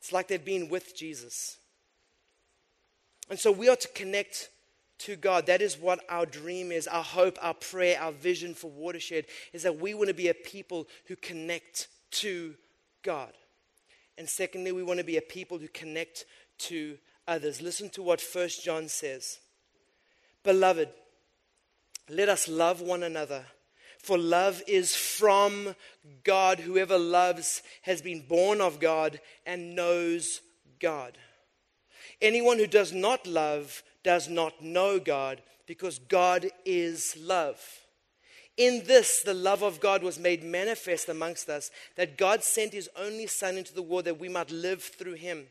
It's 0.00 0.12
like 0.12 0.28
they've 0.28 0.44
been 0.44 0.68
with 0.68 0.96
Jesus. 0.96 1.56
And 3.30 3.38
so 3.38 3.50
we 3.52 3.68
are 3.68 3.76
to 3.76 3.88
connect 3.88 4.50
to 5.00 5.16
God. 5.16 5.46
That 5.46 5.62
is 5.62 5.78
what 5.78 6.00
our 6.08 6.26
dream 6.26 6.72
is, 6.72 6.86
our 6.86 7.02
hope, 7.02 7.38
our 7.42 7.54
prayer, 7.54 7.98
our 8.00 8.12
vision 8.12 8.54
for 8.54 8.70
Watershed 8.70 9.26
is 9.52 9.62
that 9.62 9.78
we 9.78 9.94
want 9.94 10.08
to 10.08 10.14
be 10.14 10.28
a 10.28 10.34
people 10.34 10.86
who 11.06 11.16
connect 11.16 11.88
to 12.12 12.54
God. 13.02 13.32
And 14.18 14.28
secondly, 14.28 14.72
we 14.72 14.82
want 14.82 14.98
to 14.98 15.04
be 15.04 15.16
a 15.16 15.22
people 15.22 15.58
who 15.58 15.68
connect 15.68 16.24
to 16.58 16.98
others. 17.28 17.60
Listen 17.60 17.90
to 17.90 18.02
what 18.02 18.20
First 18.20 18.64
John 18.64 18.88
says. 18.88 19.38
Beloved, 20.42 20.88
let 22.08 22.28
us 22.28 22.48
love 22.48 22.80
one 22.80 23.02
another. 23.02 23.44
For 23.98 24.16
love 24.16 24.62
is 24.68 24.94
from 24.94 25.74
God. 26.22 26.60
Whoever 26.60 26.96
loves 26.96 27.62
has 27.82 28.00
been 28.00 28.20
born 28.26 28.60
of 28.60 28.78
God 28.78 29.20
and 29.44 29.74
knows 29.74 30.40
God. 30.80 31.18
Anyone 32.22 32.58
who 32.58 32.68
does 32.68 32.92
not 32.92 33.26
love 33.26 33.82
does 34.06 34.28
not 34.28 34.62
know 34.62 35.00
God 35.00 35.42
because 35.66 35.98
God 35.98 36.46
is 36.64 37.16
love. 37.20 37.60
In 38.56 38.84
this, 38.86 39.20
the 39.20 39.34
love 39.34 39.62
of 39.62 39.80
God 39.80 40.04
was 40.04 40.16
made 40.16 40.44
manifest 40.44 41.08
amongst 41.08 41.48
us, 41.48 41.72
that 41.96 42.16
God 42.16 42.44
sent 42.44 42.72
his 42.72 42.88
only 42.96 43.26
Son 43.26 43.58
into 43.58 43.74
the 43.74 43.82
world 43.82 44.04
that 44.04 44.20
we 44.20 44.28
might 44.28 44.52
live 44.52 44.80
through 44.80 45.14
him. 45.14 45.46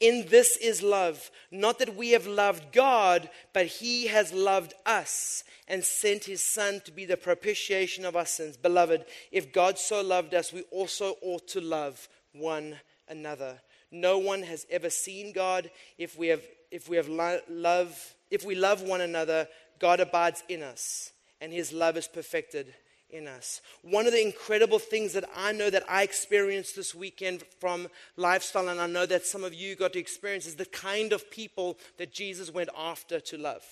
In 0.00 0.26
this 0.28 0.56
is 0.56 0.82
love, 0.82 1.30
not 1.52 1.78
that 1.78 1.94
we 1.94 2.10
have 2.10 2.26
loved 2.26 2.72
God, 2.72 3.30
but 3.52 3.66
he 3.66 4.08
has 4.08 4.32
loved 4.32 4.74
us 4.84 5.44
and 5.68 5.84
sent 5.84 6.24
his 6.24 6.42
Son 6.42 6.80
to 6.86 6.90
be 6.90 7.04
the 7.04 7.16
propitiation 7.16 8.04
of 8.04 8.16
our 8.16 8.26
sins. 8.26 8.56
Beloved, 8.56 9.04
if 9.30 9.52
God 9.52 9.78
so 9.78 10.02
loved 10.02 10.34
us, 10.34 10.52
we 10.52 10.62
also 10.72 11.14
ought 11.22 11.46
to 11.46 11.60
love 11.60 12.08
one 12.32 12.74
another. 13.08 13.60
No 13.92 14.18
one 14.18 14.42
has 14.42 14.66
ever 14.68 14.90
seen 14.90 15.32
God. 15.32 15.70
If 15.96 16.18
we 16.18 16.26
have 16.26 16.42
if 16.74 16.88
we 16.88 16.96
have 16.96 17.08
lo- 17.08 17.40
love, 17.48 18.16
if 18.32 18.44
we 18.44 18.56
love 18.56 18.82
one 18.82 19.00
another, 19.00 19.46
God 19.78 20.00
abides 20.00 20.42
in 20.48 20.64
us, 20.64 21.12
and 21.40 21.52
his 21.52 21.72
love 21.72 21.96
is 21.96 22.08
perfected 22.08 22.74
in 23.10 23.28
us. 23.28 23.60
One 23.82 24.06
of 24.06 24.12
the 24.12 24.20
incredible 24.20 24.80
things 24.80 25.12
that 25.12 25.24
I 25.36 25.52
know 25.52 25.70
that 25.70 25.84
I 25.88 26.02
experienced 26.02 26.74
this 26.74 26.92
weekend 26.92 27.44
from 27.60 27.86
lifestyle, 28.16 28.68
and 28.68 28.80
I 28.80 28.88
know 28.88 29.06
that 29.06 29.24
some 29.24 29.44
of 29.44 29.54
you 29.54 29.76
got 29.76 29.92
to 29.92 30.00
experience, 30.00 30.46
is 30.46 30.56
the 30.56 30.66
kind 30.66 31.12
of 31.12 31.30
people 31.30 31.78
that 31.98 32.12
Jesus 32.12 32.52
went 32.52 32.70
after 32.76 33.20
to 33.20 33.38
love. 33.38 33.62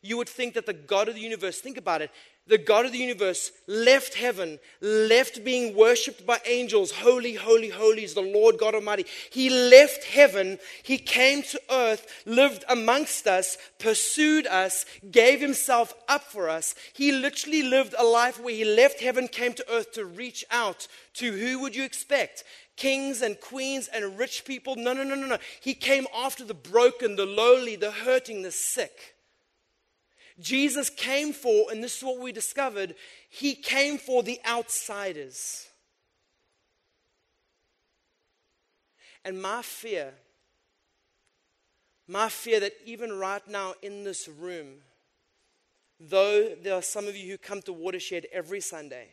You 0.00 0.16
would 0.16 0.28
think 0.28 0.54
that 0.54 0.66
the 0.66 0.72
God 0.74 1.08
of 1.08 1.16
the 1.16 1.20
universe, 1.20 1.60
think 1.60 1.76
about 1.76 2.02
it, 2.02 2.12
the 2.46 2.58
God 2.58 2.86
of 2.86 2.92
the 2.92 2.98
universe, 2.98 3.52
left 3.66 4.14
heaven, 4.14 4.58
left 4.80 5.44
being 5.44 5.76
worshipped 5.76 6.26
by 6.26 6.40
angels. 6.44 6.90
Holy, 6.90 7.34
holy, 7.34 7.68
holy 7.68 8.02
is 8.02 8.14
the 8.14 8.20
Lord 8.20 8.58
God 8.58 8.74
Almighty. 8.74 9.06
He 9.30 9.48
left 9.48 10.04
heaven, 10.04 10.58
He 10.82 10.98
came 10.98 11.42
to 11.44 11.60
earth, 11.70 12.06
lived 12.26 12.64
amongst 12.68 13.28
us, 13.28 13.58
pursued 13.78 14.46
us, 14.46 14.84
gave 15.10 15.40
Himself 15.40 15.94
up 16.08 16.24
for 16.24 16.48
us. 16.48 16.74
He 16.94 17.12
literally 17.12 17.62
lived 17.62 17.94
a 17.96 18.04
life 18.04 18.40
where 18.40 18.54
He 18.54 18.64
left 18.64 19.00
heaven, 19.00 19.28
came 19.28 19.52
to 19.54 19.72
earth 19.72 19.92
to 19.92 20.04
reach 20.04 20.44
out 20.50 20.88
to 21.14 21.30
who 21.32 21.60
would 21.60 21.76
you 21.76 21.84
expect? 21.84 22.42
Kings 22.76 23.22
and 23.22 23.40
queens 23.40 23.88
and 23.88 24.18
rich 24.18 24.44
people? 24.44 24.74
No, 24.76 24.92
no, 24.92 25.04
no, 25.04 25.14
no, 25.14 25.26
no. 25.26 25.38
He 25.60 25.74
came 25.74 26.06
after 26.14 26.44
the 26.44 26.54
broken, 26.54 27.16
the 27.16 27.26
lowly, 27.26 27.76
the 27.76 27.92
hurting, 27.92 28.42
the 28.42 28.50
sick. 28.50 29.11
Jesus 30.40 30.90
came 30.90 31.32
for, 31.32 31.70
and 31.70 31.82
this 31.82 31.98
is 31.98 32.04
what 32.04 32.20
we 32.20 32.32
discovered, 32.32 32.94
he 33.28 33.54
came 33.54 33.98
for 33.98 34.22
the 34.22 34.40
outsiders. 34.46 35.66
And 39.24 39.40
my 39.40 39.62
fear, 39.62 40.12
my 42.08 42.28
fear 42.28 42.60
that 42.60 42.72
even 42.84 43.12
right 43.12 43.46
now 43.46 43.74
in 43.82 44.04
this 44.04 44.28
room, 44.28 44.78
though 46.00 46.54
there 46.60 46.74
are 46.74 46.82
some 46.82 47.06
of 47.06 47.16
you 47.16 47.30
who 47.30 47.38
come 47.38 47.62
to 47.62 47.72
Watershed 47.72 48.26
every 48.32 48.60
Sunday, 48.60 49.08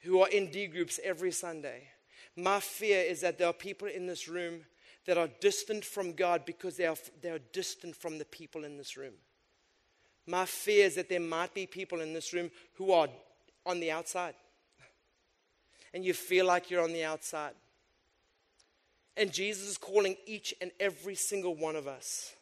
who 0.00 0.20
are 0.20 0.28
in 0.28 0.50
D 0.50 0.68
groups 0.68 1.00
every 1.02 1.32
Sunday, 1.32 1.88
my 2.36 2.60
fear 2.60 3.00
is 3.02 3.20
that 3.22 3.38
there 3.38 3.48
are 3.48 3.52
people 3.52 3.88
in 3.88 4.06
this 4.06 4.28
room 4.28 4.60
that 5.06 5.18
are 5.18 5.28
distant 5.40 5.84
from 5.84 6.12
God 6.12 6.44
because 6.44 6.76
they 6.76 6.86
are, 6.86 6.96
they 7.20 7.30
are 7.30 7.40
distant 7.52 7.96
from 7.96 8.18
the 8.18 8.24
people 8.24 8.64
in 8.64 8.76
this 8.76 8.96
room. 8.96 9.14
My 10.28 10.44
fear 10.44 10.84
is 10.84 10.96
that 10.96 11.08
there 11.08 11.20
might 11.20 11.54
be 11.54 11.66
people 11.66 12.02
in 12.02 12.12
this 12.12 12.34
room 12.34 12.50
who 12.74 12.92
are 12.92 13.08
on 13.64 13.80
the 13.80 13.90
outside. 13.90 14.34
And 15.94 16.04
you 16.04 16.12
feel 16.12 16.44
like 16.44 16.70
you're 16.70 16.84
on 16.84 16.92
the 16.92 17.04
outside. 17.04 17.54
And 19.16 19.32
Jesus 19.32 19.66
is 19.66 19.78
calling 19.78 20.16
each 20.26 20.52
and 20.60 20.70
every 20.78 21.14
single 21.14 21.56
one 21.56 21.76
of 21.76 21.88
us 21.88 22.34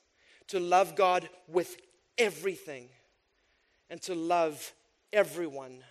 to 0.49 0.59
love 0.59 0.97
God 0.97 1.29
with 1.47 1.77
everything 2.19 2.89
and 3.89 4.03
to 4.03 4.17
love 4.17 4.73
everyone 5.13 5.85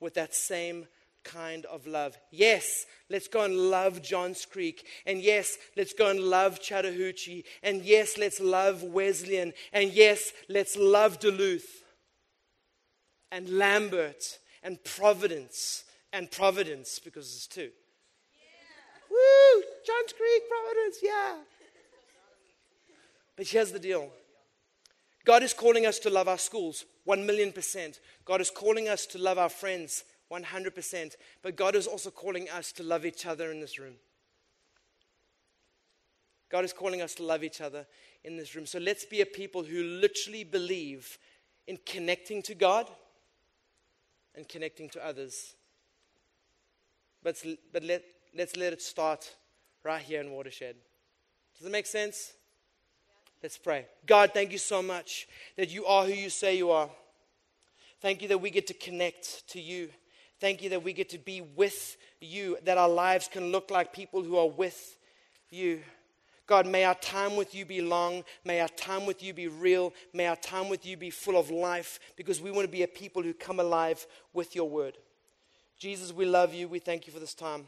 with 0.00 0.14
that 0.14 0.34
same 0.34 0.88
kind 1.28 1.66
of 1.66 1.86
love. 1.86 2.16
Yes, 2.30 2.64
let's 3.10 3.28
go 3.28 3.44
and 3.44 3.56
love 3.56 4.02
Johns 4.02 4.44
Creek. 4.44 4.86
And 5.06 5.20
yes, 5.20 5.56
let's 5.76 5.92
go 5.92 6.08
and 6.10 6.20
love 6.20 6.60
Chattahoochee. 6.60 7.44
And 7.62 7.82
yes, 7.82 8.16
let's 8.18 8.40
love 8.40 8.82
Wesleyan. 8.82 9.52
And 9.72 9.92
yes, 9.92 10.32
let's 10.48 10.76
love 10.76 11.20
Duluth 11.20 11.84
and 13.30 13.48
Lambert 13.50 14.38
and 14.62 14.82
Providence 14.84 15.84
and 16.12 16.30
Providence 16.30 16.98
because 16.98 17.26
it's 17.34 17.46
two. 17.46 17.70
Yeah. 18.32 19.10
Woo! 19.10 19.62
Johns 19.86 20.12
Creek, 20.12 20.42
Providence, 20.48 20.98
yeah. 21.02 21.36
But 23.36 23.46
here's 23.46 23.70
the 23.70 23.78
deal 23.78 24.10
God 25.24 25.42
is 25.42 25.52
calling 25.52 25.86
us 25.86 25.98
to 26.00 26.10
love 26.10 26.26
our 26.26 26.38
schools, 26.38 26.84
1 27.04 27.26
million 27.26 27.52
percent. 27.52 28.00
God 28.24 28.40
is 28.40 28.50
calling 28.50 28.88
us 28.88 29.06
to 29.06 29.18
love 29.18 29.38
our 29.38 29.48
friends, 29.48 30.04
100%. 30.32 31.16
But 31.42 31.56
God 31.56 31.74
is 31.74 31.86
also 31.86 32.10
calling 32.10 32.48
us 32.50 32.72
to 32.72 32.82
love 32.82 33.04
each 33.04 33.26
other 33.26 33.50
in 33.50 33.60
this 33.60 33.78
room. 33.78 33.94
God 36.50 36.64
is 36.64 36.72
calling 36.72 37.02
us 37.02 37.14
to 37.16 37.22
love 37.22 37.44
each 37.44 37.60
other 37.60 37.86
in 38.24 38.36
this 38.36 38.54
room. 38.54 38.66
So 38.66 38.78
let's 38.78 39.04
be 39.04 39.20
a 39.20 39.26
people 39.26 39.62
who 39.62 39.82
literally 39.82 40.44
believe 40.44 41.18
in 41.66 41.78
connecting 41.84 42.42
to 42.42 42.54
God 42.54 42.88
and 44.34 44.48
connecting 44.48 44.88
to 44.90 45.06
others 45.06 45.54
but, 47.22 47.44
but 47.72 47.82
let, 47.82 48.04
let's 48.36 48.56
let 48.56 48.72
it 48.72 48.82
start 48.82 49.34
right 49.84 50.02
here 50.02 50.20
in 50.20 50.30
Watershed. 50.30 50.76
Does 51.56 51.66
it 51.66 51.70
make 51.70 51.86
sense? 51.86 52.32
Let's 53.42 53.58
pray. 53.58 53.86
God, 54.06 54.30
thank 54.32 54.52
you 54.52 54.58
so 54.58 54.82
much 54.82 55.28
that 55.56 55.70
you 55.70 55.86
are 55.86 56.04
who 56.04 56.12
you 56.12 56.30
say 56.30 56.56
you 56.56 56.70
are. 56.70 56.88
Thank 58.00 58.22
you 58.22 58.28
that 58.28 58.38
we 58.38 58.50
get 58.50 58.66
to 58.68 58.74
connect 58.74 59.48
to 59.50 59.60
you. 59.60 59.90
Thank 60.40 60.62
you 60.62 60.70
that 60.70 60.84
we 60.84 60.92
get 60.92 61.08
to 61.10 61.18
be 61.18 61.40
with 61.40 61.96
you, 62.20 62.58
that 62.64 62.78
our 62.78 62.88
lives 62.88 63.28
can 63.30 63.50
look 63.50 63.70
like 63.70 63.92
people 63.92 64.22
who 64.22 64.36
are 64.36 64.48
with 64.48 64.96
you. 65.50 65.80
God, 66.46 66.66
may 66.66 66.84
our 66.84 66.94
time 66.94 67.36
with 67.36 67.54
you 67.54 67.66
be 67.66 67.82
long. 67.82 68.24
May 68.44 68.60
our 68.60 68.68
time 68.68 69.04
with 69.04 69.22
you 69.22 69.34
be 69.34 69.48
real. 69.48 69.92
May 70.14 70.26
our 70.26 70.36
time 70.36 70.68
with 70.68 70.86
you 70.86 70.96
be 70.96 71.10
full 71.10 71.36
of 71.36 71.50
life 71.50 72.00
because 72.16 72.40
we 72.40 72.50
want 72.50 72.66
to 72.66 72.72
be 72.72 72.82
a 72.82 72.88
people 72.88 73.22
who 73.22 73.34
come 73.34 73.60
alive 73.60 74.06
with 74.32 74.54
your 74.54 74.68
word. 74.68 74.96
Jesus, 75.78 76.12
we 76.12 76.24
love 76.24 76.54
you. 76.54 76.66
We 76.66 76.78
thank 76.78 77.06
you 77.06 77.12
for 77.12 77.20
this 77.20 77.34
time. 77.34 77.66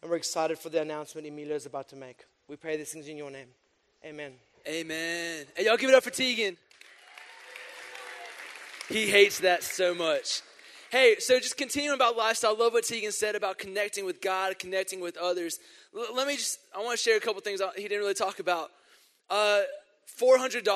And 0.00 0.10
we're 0.10 0.16
excited 0.16 0.58
for 0.58 0.68
the 0.68 0.80
announcement 0.80 1.26
Emilio 1.26 1.54
is 1.54 1.66
about 1.66 1.88
to 1.90 1.96
make. 1.96 2.24
We 2.48 2.56
pray 2.56 2.76
these 2.76 2.90
things 2.90 3.08
in 3.08 3.16
your 3.16 3.30
name. 3.30 3.48
Amen. 4.04 4.32
Amen. 4.68 5.46
Hey, 5.56 5.66
y'all 5.66 5.76
give 5.76 5.90
it 5.90 5.94
up 5.94 6.04
for 6.04 6.10
Tegan. 6.10 6.56
He 8.88 9.06
hates 9.06 9.40
that 9.40 9.64
so 9.64 9.94
much. 9.94 10.42
Hey, 10.92 11.16
so 11.20 11.38
just 11.40 11.56
continuing 11.56 11.94
about 11.94 12.18
lifestyle, 12.18 12.54
I 12.54 12.64
love 12.64 12.74
what 12.74 12.84
Tegan 12.84 13.12
said 13.12 13.34
about 13.34 13.56
connecting 13.56 14.04
with 14.04 14.20
God, 14.20 14.58
connecting 14.58 15.00
with 15.00 15.16
others. 15.16 15.58
L- 15.96 16.14
let 16.14 16.26
me 16.28 16.36
just, 16.36 16.58
I 16.76 16.80
want 16.80 16.98
to 16.98 17.02
share 17.02 17.16
a 17.16 17.20
couple 17.20 17.40
things 17.40 17.62
he 17.76 17.84
didn't 17.84 18.00
really 18.00 18.12
talk 18.12 18.40
about. 18.40 18.68
Uh, 19.30 19.62
$400. 20.20 20.66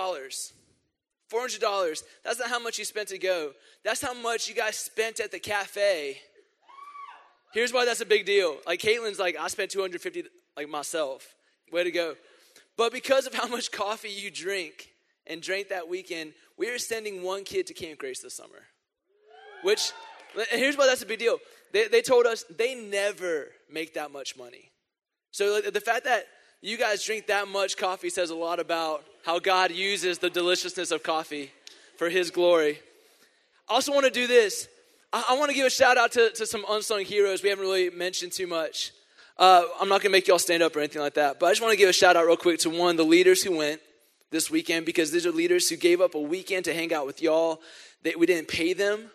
$400. 1.30 2.02
That's 2.24 2.38
not 2.38 2.48
how 2.48 2.58
much 2.58 2.78
you 2.78 2.86
spent 2.86 3.08
to 3.08 3.18
go. 3.18 3.52
That's 3.84 4.00
how 4.00 4.14
much 4.14 4.48
you 4.48 4.54
guys 4.54 4.76
spent 4.76 5.20
at 5.20 5.32
the 5.32 5.38
cafe. 5.38 6.16
Here's 7.52 7.74
why 7.74 7.84
that's 7.84 8.00
a 8.00 8.06
big 8.06 8.24
deal. 8.24 8.56
Like 8.66 8.80
Caitlin's 8.80 9.18
like, 9.18 9.36
I 9.38 9.48
spent 9.48 9.70
250 9.70 10.24
like 10.56 10.70
myself. 10.70 11.34
Way 11.70 11.84
to 11.84 11.90
go. 11.90 12.14
But 12.78 12.90
because 12.90 13.26
of 13.26 13.34
how 13.34 13.48
much 13.48 13.70
coffee 13.70 14.08
you 14.08 14.30
drink 14.30 14.94
and 15.26 15.42
drank 15.42 15.68
that 15.68 15.90
weekend, 15.90 16.32
we 16.56 16.70
are 16.70 16.78
sending 16.78 17.22
one 17.22 17.44
kid 17.44 17.66
to 17.66 17.74
Camp 17.74 17.98
Grace 17.98 18.22
this 18.22 18.32
summer. 18.32 18.62
Which 19.62 19.92
and 20.36 20.60
here's 20.60 20.76
why 20.76 20.86
that's 20.86 21.02
a 21.02 21.06
big 21.06 21.18
deal. 21.18 21.38
They, 21.72 21.88
they 21.88 22.02
told 22.02 22.26
us 22.26 22.44
they 22.56 22.74
never 22.74 23.48
make 23.70 23.94
that 23.94 24.12
much 24.12 24.36
money. 24.36 24.70
So 25.30 25.60
the 25.60 25.80
fact 25.80 26.04
that 26.04 26.26
you 26.62 26.78
guys 26.78 27.04
drink 27.04 27.26
that 27.26 27.48
much 27.48 27.76
coffee 27.76 28.10
says 28.10 28.30
a 28.30 28.34
lot 28.34 28.58
about 28.58 29.04
how 29.24 29.38
God 29.38 29.70
uses 29.70 30.18
the 30.18 30.30
deliciousness 30.30 30.90
of 30.90 31.02
coffee 31.02 31.52
for 31.98 32.08
His 32.08 32.30
glory. 32.30 32.78
I 33.68 33.74
also 33.74 33.92
want 33.92 34.04
to 34.06 34.10
do 34.10 34.26
this. 34.26 34.68
I, 35.12 35.24
I 35.30 35.38
want 35.38 35.50
to 35.50 35.54
give 35.54 35.66
a 35.66 35.70
shout 35.70 35.98
out 35.98 36.12
to, 36.12 36.30
to 36.30 36.46
some 36.46 36.64
unsung 36.68 37.04
heroes 37.04 37.42
we 37.42 37.48
haven't 37.48 37.64
really 37.64 37.90
mentioned 37.90 38.32
too 38.32 38.46
much. 38.46 38.92
Uh, 39.38 39.64
I'm 39.80 39.88
not 39.88 40.00
going 40.00 40.10
to 40.10 40.16
make 40.16 40.28
y'all 40.28 40.38
stand 40.38 40.62
up 40.62 40.74
or 40.74 40.78
anything 40.78 41.02
like 41.02 41.14
that, 41.14 41.38
but 41.38 41.46
I 41.46 41.50
just 41.50 41.60
want 41.60 41.72
to 41.72 41.76
give 41.76 41.90
a 41.90 41.92
shout 41.92 42.16
out 42.16 42.26
real 42.26 42.36
quick 42.36 42.58
to 42.60 42.70
one 42.70 42.96
the 42.96 43.04
leaders 43.04 43.42
who 43.42 43.56
went 43.56 43.80
this 44.30 44.50
weekend 44.50 44.86
because 44.86 45.10
these 45.10 45.26
are 45.26 45.32
leaders 45.32 45.68
who 45.68 45.76
gave 45.76 46.00
up 46.00 46.14
a 46.14 46.20
weekend 46.20 46.64
to 46.64 46.74
hang 46.74 46.92
out 46.94 47.06
with 47.06 47.20
y'all. 47.20 47.60
They, 48.02 48.14
we 48.14 48.24
didn't 48.24 48.48
pay 48.48 48.72
them, 48.72 49.10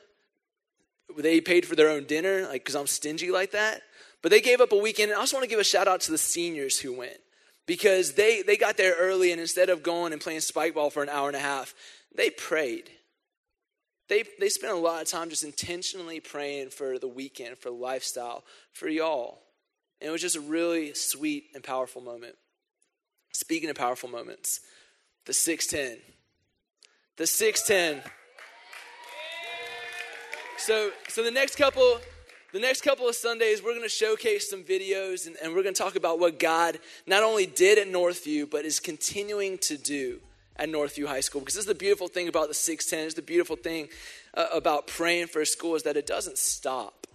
they 1.17 1.41
paid 1.41 1.65
for 1.65 1.75
their 1.75 1.89
own 1.89 2.05
dinner, 2.05 2.43
like, 2.43 2.63
because 2.63 2.75
I'm 2.75 2.87
stingy 2.87 3.31
like 3.31 3.51
that. 3.51 3.81
But 4.21 4.31
they 4.31 4.41
gave 4.41 4.61
up 4.61 4.71
a 4.71 4.77
weekend. 4.77 5.11
And 5.11 5.17
I 5.17 5.21
also 5.21 5.37
want 5.37 5.43
to 5.43 5.49
give 5.49 5.59
a 5.59 5.63
shout 5.63 5.87
out 5.87 6.01
to 6.01 6.11
the 6.11 6.17
seniors 6.17 6.79
who 6.79 6.93
went 6.93 7.17
because 7.65 8.13
they, 8.13 8.41
they 8.41 8.57
got 8.57 8.77
there 8.77 8.95
early 8.99 9.31
and 9.31 9.41
instead 9.41 9.69
of 9.69 9.83
going 9.83 10.13
and 10.13 10.21
playing 10.21 10.41
spike 10.41 10.75
ball 10.75 10.89
for 10.89 11.03
an 11.03 11.09
hour 11.09 11.27
and 11.27 11.37
a 11.37 11.39
half, 11.39 11.73
they 12.15 12.29
prayed. 12.29 12.89
They, 14.09 14.23
they 14.39 14.49
spent 14.49 14.73
a 14.73 14.77
lot 14.77 15.01
of 15.01 15.07
time 15.07 15.29
just 15.29 15.43
intentionally 15.43 16.19
praying 16.19 16.69
for 16.71 16.99
the 16.99 17.07
weekend, 17.07 17.57
for 17.57 17.69
lifestyle, 17.69 18.43
for 18.73 18.89
y'all. 18.89 19.39
And 20.01 20.09
it 20.09 20.11
was 20.11 20.21
just 20.21 20.35
a 20.35 20.41
really 20.41 20.93
sweet 20.93 21.45
and 21.53 21.63
powerful 21.63 22.01
moment. 22.01 22.35
Speaking 23.31 23.69
of 23.69 23.77
powerful 23.77 24.09
moments, 24.09 24.59
the 25.25 25.33
610. 25.33 26.01
The 27.17 27.25
610. 27.27 28.11
So, 30.61 30.91
so 31.07 31.23
the 31.23 31.31
next 31.31 31.55
couple, 31.55 31.99
the 32.53 32.59
next 32.59 32.81
couple 32.81 33.09
of 33.09 33.15
Sundays, 33.15 33.63
we're 33.63 33.71
going 33.71 33.81
to 33.81 33.89
showcase 33.89 34.47
some 34.47 34.61
videos 34.61 35.25
and, 35.25 35.35
and 35.41 35.55
we're 35.55 35.63
going 35.63 35.73
to 35.73 35.81
talk 35.81 35.95
about 35.95 36.19
what 36.19 36.37
God 36.37 36.77
not 37.07 37.23
only 37.23 37.47
did 37.47 37.79
at 37.79 37.87
Northview, 37.87 38.47
but 38.47 38.63
is 38.63 38.79
continuing 38.79 39.57
to 39.57 39.75
do 39.75 40.19
at 40.57 40.69
Northview 40.69 41.07
High 41.07 41.21
School. 41.21 41.41
Because 41.41 41.55
this 41.55 41.63
is 41.63 41.67
the 41.67 41.73
beautiful 41.73 42.07
thing 42.07 42.27
about 42.27 42.47
the 42.47 42.53
610, 42.53 43.07
is 43.07 43.13
the 43.15 43.23
beautiful 43.23 43.55
thing 43.55 43.89
uh, 44.35 44.45
about 44.53 44.85
praying 44.85 45.27
for 45.27 45.41
a 45.41 45.47
school 45.47 45.73
is 45.73 45.81
that 45.81 45.97
it 45.97 46.05
doesn't 46.05 46.37
stop. 46.37 47.07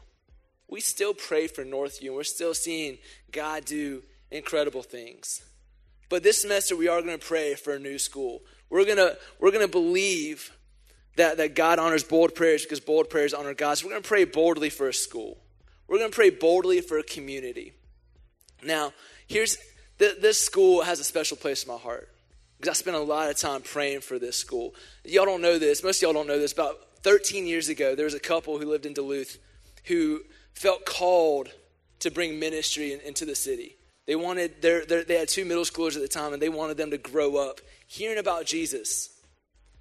We 0.66 0.80
still 0.80 1.14
pray 1.14 1.46
for 1.46 1.64
Northview 1.64 2.06
and 2.06 2.16
we're 2.16 2.24
still 2.24 2.52
seeing 2.52 2.98
God 3.30 3.64
do 3.64 4.02
incredible 4.32 4.82
things. 4.82 5.44
But 6.08 6.24
this 6.24 6.42
semester, 6.42 6.74
we 6.74 6.88
are 6.88 7.00
going 7.00 7.16
to 7.16 7.24
pray 7.24 7.54
for 7.54 7.74
a 7.74 7.78
new 7.78 8.00
school. 8.00 8.42
We're 8.70 8.84
going 8.84 8.96
to, 8.96 9.16
we're 9.38 9.52
going 9.52 9.64
to 9.64 9.70
believe 9.70 10.50
that, 11.16 11.38
that 11.38 11.54
God 11.54 11.78
honors 11.78 12.04
bold 12.04 12.34
prayers 12.34 12.62
because 12.62 12.80
bold 12.80 13.10
prayers 13.10 13.34
honor 13.34 13.54
God. 13.54 13.78
So 13.78 13.86
we're 13.86 13.92
going 13.92 14.02
to 14.02 14.08
pray 14.08 14.24
boldly 14.24 14.70
for 14.70 14.88
a 14.88 14.94
school. 14.94 15.38
We're 15.88 15.98
going 15.98 16.10
to 16.10 16.14
pray 16.14 16.30
boldly 16.30 16.80
for 16.80 16.98
a 16.98 17.02
community. 17.02 17.72
Now, 18.62 18.92
here's 19.26 19.58
this 19.98 20.38
school 20.38 20.82
has 20.82 21.00
a 21.00 21.04
special 21.04 21.36
place 21.36 21.64
in 21.64 21.72
my 21.72 21.78
heart 21.78 22.08
because 22.58 22.70
I 22.70 22.74
spent 22.74 22.96
a 22.96 23.00
lot 23.00 23.30
of 23.30 23.36
time 23.36 23.62
praying 23.62 24.00
for 24.00 24.18
this 24.18 24.36
school. 24.36 24.74
Y'all 25.04 25.24
don't 25.24 25.42
know 25.42 25.58
this. 25.58 25.82
Most 25.82 25.98
of 25.98 26.02
y'all 26.02 26.12
don't 26.12 26.26
know 26.26 26.38
this. 26.38 26.52
About 26.52 26.76
13 27.02 27.46
years 27.46 27.68
ago, 27.68 27.94
there 27.94 28.04
was 28.04 28.14
a 28.14 28.20
couple 28.20 28.58
who 28.58 28.66
lived 28.66 28.86
in 28.86 28.92
Duluth 28.92 29.38
who 29.84 30.20
felt 30.52 30.84
called 30.84 31.48
to 32.00 32.10
bring 32.10 32.38
ministry 32.38 32.92
in, 32.92 33.00
into 33.00 33.24
the 33.24 33.34
city. 33.34 33.76
They 34.06 34.16
wanted 34.16 34.60
their, 34.62 34.84
their, 34.84 35.04
they 35.04 35.18
had 35.18 35.28
two 35.28 35.44
middle 35.44 35.64
schoolers 35.64 35.96
at 35.96 36.02
the 36.02 36.08
time, 36.08 36.32
and 36.32 36.40
they 36.40 36.48
wanted 36.48 36.76
them 36.76 36.90
to 36.90 36.98
grow 36.98 37.36
up 37.36 37.60
hearing 37.86 38.18
about 38.18 38.46
Jesus 38.46 39.15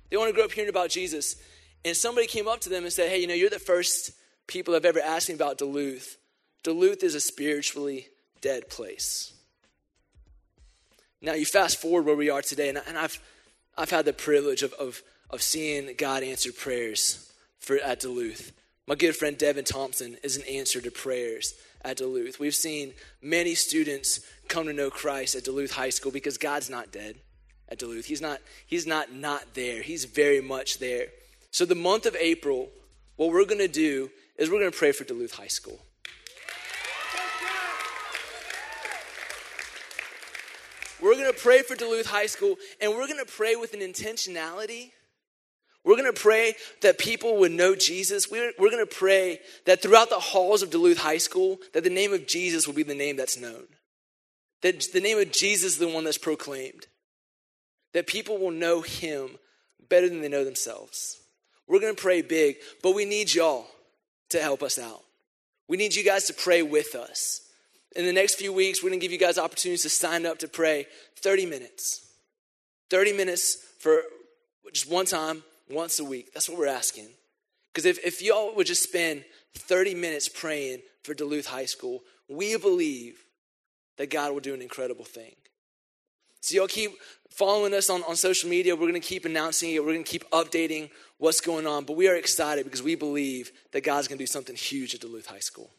they 0.09 0.17
want 0.17 0.29
to 0.29 0.33
grow 0.33 0.45
up 0.45 0.51
hearing 0.51 0.69
about 0.69 0.89
Jesus. 0.89 1.35
And 1.83 1.95
somebody 1.95 2.27
came 2.27 2.47
up 2.47 2.61
to 2.61 2.69
them 2.69 2.83
and 2.83 2.93
said, 2.93 3.09
Hey, 3.09 3.19
you 3.19 3.27
know, 3.27 3.33
you're 3.33 3.49
the 3.49 3.59
first 3.59 4.11
people 4.47 4.75
I've 4.75 4.85
ever 4.85 4.99
asked 4.99 5.29
me 5.29 5.35
about 5.35 5.57
Duluth. 5.57 6.17
Duluth 6.63 7.03
is 7.03 7.15
a 7.15 7.19
spiritually 7.19 8.07
dead 8.41 8.69
place. 8.69 9.33
Now, 11.21 11.33
you 11.33 11.45
fast 11.45 11.81
forward 11.81 12.05
where 12.05 12.15
we 12.15 12.29
are 12.29 12.41
today, 12.41 12.69
and, 12.69 12.81
and 12.87 12.97
I've, 12.97 13.19
I've 13.77 13.89
had 13.89 14.05
the 14.05 14.13
privilege 14.13 14.63
of, 14.63 14.73
of, 14.73 15.01
of 15.29 15.41
seeing 15.41 15.95
God 15.97 16.23
answer 16.23 16.51
prayers 16.51 17.31
for, 17.59 17.77
at 17.77 17.99
Duluth. 17.99 18.51
My 18.87 18.95
good 18.95 19.15
friend 19.15 19.37
Devin 19.37 19.65
Thompson 19.65 20.17
is 20.23 20.37
an 20.37 20.43
answer 20.43 20.81
to 20.81 20.91
prayers 20.91 21.55
at 21.83 21.97
Duluth. 21.97 22.39
We've 22.39 22.53
seen 22.53 22.93
many 23.21 23.55
students 23.55 24.19
come 24.47 24.67
to 24.67 24.73
know 24.73 24.91
Christ 24.91 25.35
at 25.35 25.43
Duluth 25.43 25.71
High 25.71 25.89
School 25.89 26.11
because 26.11 26.37
God's 26.37 26.69
not 26.69 26.91
dead 26.91 27.15
at 27.69 27.79
Duluth. 27.79 28.05
He's 28.05 28.21
not, 28.21 28.39
he's 28.65 28.85
not 28.85 29.13
not 29.13 29.53
there. 29.53 29.81
He's 29.81 30.05
very 30.05 30.41
much 30.41 30.79
there. 30.79 31.07
So 31.51 31.65
the 31.65 31.75
month 31.75 32.05
of 32.05 32.15
April, 32.15 32.69
what 33.15 33.31
we're 33.31 33.45
going 33.45 33.59
to 33.59 33.67
do 33.67 34.09
is 34.37 34.49
we're 34.49 34.59
going 34.59 34.71
to 34.71 34.77
pray 34.77 34.91
for 34.91 35.03
Duluth 35.03 35.33
High 35.33 35.47
School. 35.47 35.79
We're 41.01 41.13
going 41.13 41.31
to 41.31 41.39
pray 41.39 41.61
for 41.61 41.75
Duluth 41.75 42.07
High 42.07 42.25
School, 42.25 42.55
and 42.81 42.91
we're 42.91 43.07
going 43.07 43.23
to 43.23 43.31
pray 43.31 43.55
with 43.55 43.73
an 43.73 43.81
intentionality. 43.81 44.91
We're 45.83 45.97
going 45.97 46.11
to 46.11 46.19
pray 46.19 46.55
that 46.81 46.97
people 46.97 47.37
would 47.37 47.51
know 47.51 47.75
Jesus. 47.75 48.29
We're, 48.31 48.53
we're 48.57 48.71
going 48.71 48.85
to 48.85 48.95
pray 48.95 49.39
that 49.65 49.83
throughout 49.83 50.09
the 50.09 50.19
halls 50.19 50.63
of 50.63 50.71
Duluth 50.71 50.97
High 50.97 51.19
School, 51.19 51.59
that 51.73 51.83
the 51.83 51.89
name 51.91 52.11
of 52.11 52.25
Jesus 52.25 52.65
will 52.65 52.73
be 52.73 52.83
the 52.83 52.95
name 52.95 53.17
that's 53.17 53.39
known. 53.39 53.65
That 54.61 54.83
the 54.93 55.01
name 55.01 55.19
of 55.19 55.31
Jesus 55.31 55.73
is 55.73 55.77
the 55.77 55.87
one 55.87 56.05
that's 56.05 56.17
proclaimed 56.17 56.87
that 57.95 58.07
people 58.07 58.37
will 58.37 58.51
know 58.51 58.81
him 58.81 59.29
better 59.87 60.09
than 60.09 60.19
they 60.19 60.27
know 60.27 60.43
themselves. 60.43 61.17
We're 61.65 61.79
going 61.79 61.95
to 61.95 62.01
pray 62.01 62.21
big, 62.21 62.57
but 62.83 62.93
we 62.93 63.05
need 63.05 63.33
y'all 63.33 63.67
to 64.31 64.41
help 64.41 64.63
us 64.63 64.77
out. 64.77 65.01
We 65.69 65.77
need 65.77 65.95
you 65.95 66.03
guys 66.03 66.25
to 66.25 66.33
pray 66.33 66.61
with 66.61 66.93
us. 66.93 67.39
In 67.95 68.05
the 68.05 68.11
next 68.11 68.35
few 68.35 68.51
weeks, 68.51 68.83
we're 68.83 68.89
going 68.89 68.99
to 68.99 69.03
give 69.03 69.13
you 69.13 69.17
guys 69.17 69.37
opportunities 69.37 69.83
to 69.83 69.89
sign 69.89 70.25
up 70.25 70.39
to 70.39 70.49
pray 70.49 70.87
30 71.19 71.45
minutes. 71.45 72.05
30 72.89 73.13
minutes 73.13 73.59
for 73.79 74.01
just 74.73 74.91
one 74.91 75.05
time, 75.05 75.41
once 75.69 75.97
a 75.97 76.03
week. 76.03 76.33
That's 76.33 76.49
what 76.49 76.59
we're 76.59 76.67
asking. 76.67 77.07
Because 77.73 77.85
if, 77.85 78.05
if 78.05 78.21
y'all 78.21 78.53
would 78.57 78.67
just 78.67 78.83
spend 78.83 79.23
30 79.53 79.95
minutes 79.95 80.27
praying 80.27 80.81
for 81.03 81.13
Duluth 81.13 81.45
High 81.45 81.65
School, 81.65 82.01
we 82.27 82.57
believe 82.57 83.23
that 83.97 84.09
God 84.09 84.33
will 84.33 84.41
do 84.41 84.53
an 84.53 84.61
incredible 84.61 85.05
thing. 85.05 85.35
So 86.45 86.57
y'all 86.57 86.67
keep 86.67 86.91
following 87.31 87.73
us 87.73 87.89
on, 87.89 88.03
on 88.03 88.15
social 88.15 88.47
media. 88.47 88.75
We're 88.75 88.81
going 88.81 88.93
to 88.93 88.99
keep 88.99 89.25
announcing 89.25 89.71
it. 89.71 89.83
We're 89.83 89.93
going 89.93 90.03
to 90.03 90.11
keep 90.11 90.29
updating 90.29 90.91
what's 91.17 91.41
going 91.41 91.65
on. 91.65 91.85
But 91.85 91.93
we 91.93 92.07
are 92.07 92.15
excited 92.15 92.65
because 92.65 92.83
we 92.83 92.93
believe 92.93 93.51
that 93.71 93.81
God's 93.81 94.07
going 94.07 94.19
to 94.19 94.21
do 94.21 94.27
something 94.27 94.55
huge 94.55 94.93
at 94.93 95.01
Duluth 95.01 95.25
High 95.25 95.39
School. 95.39 95.71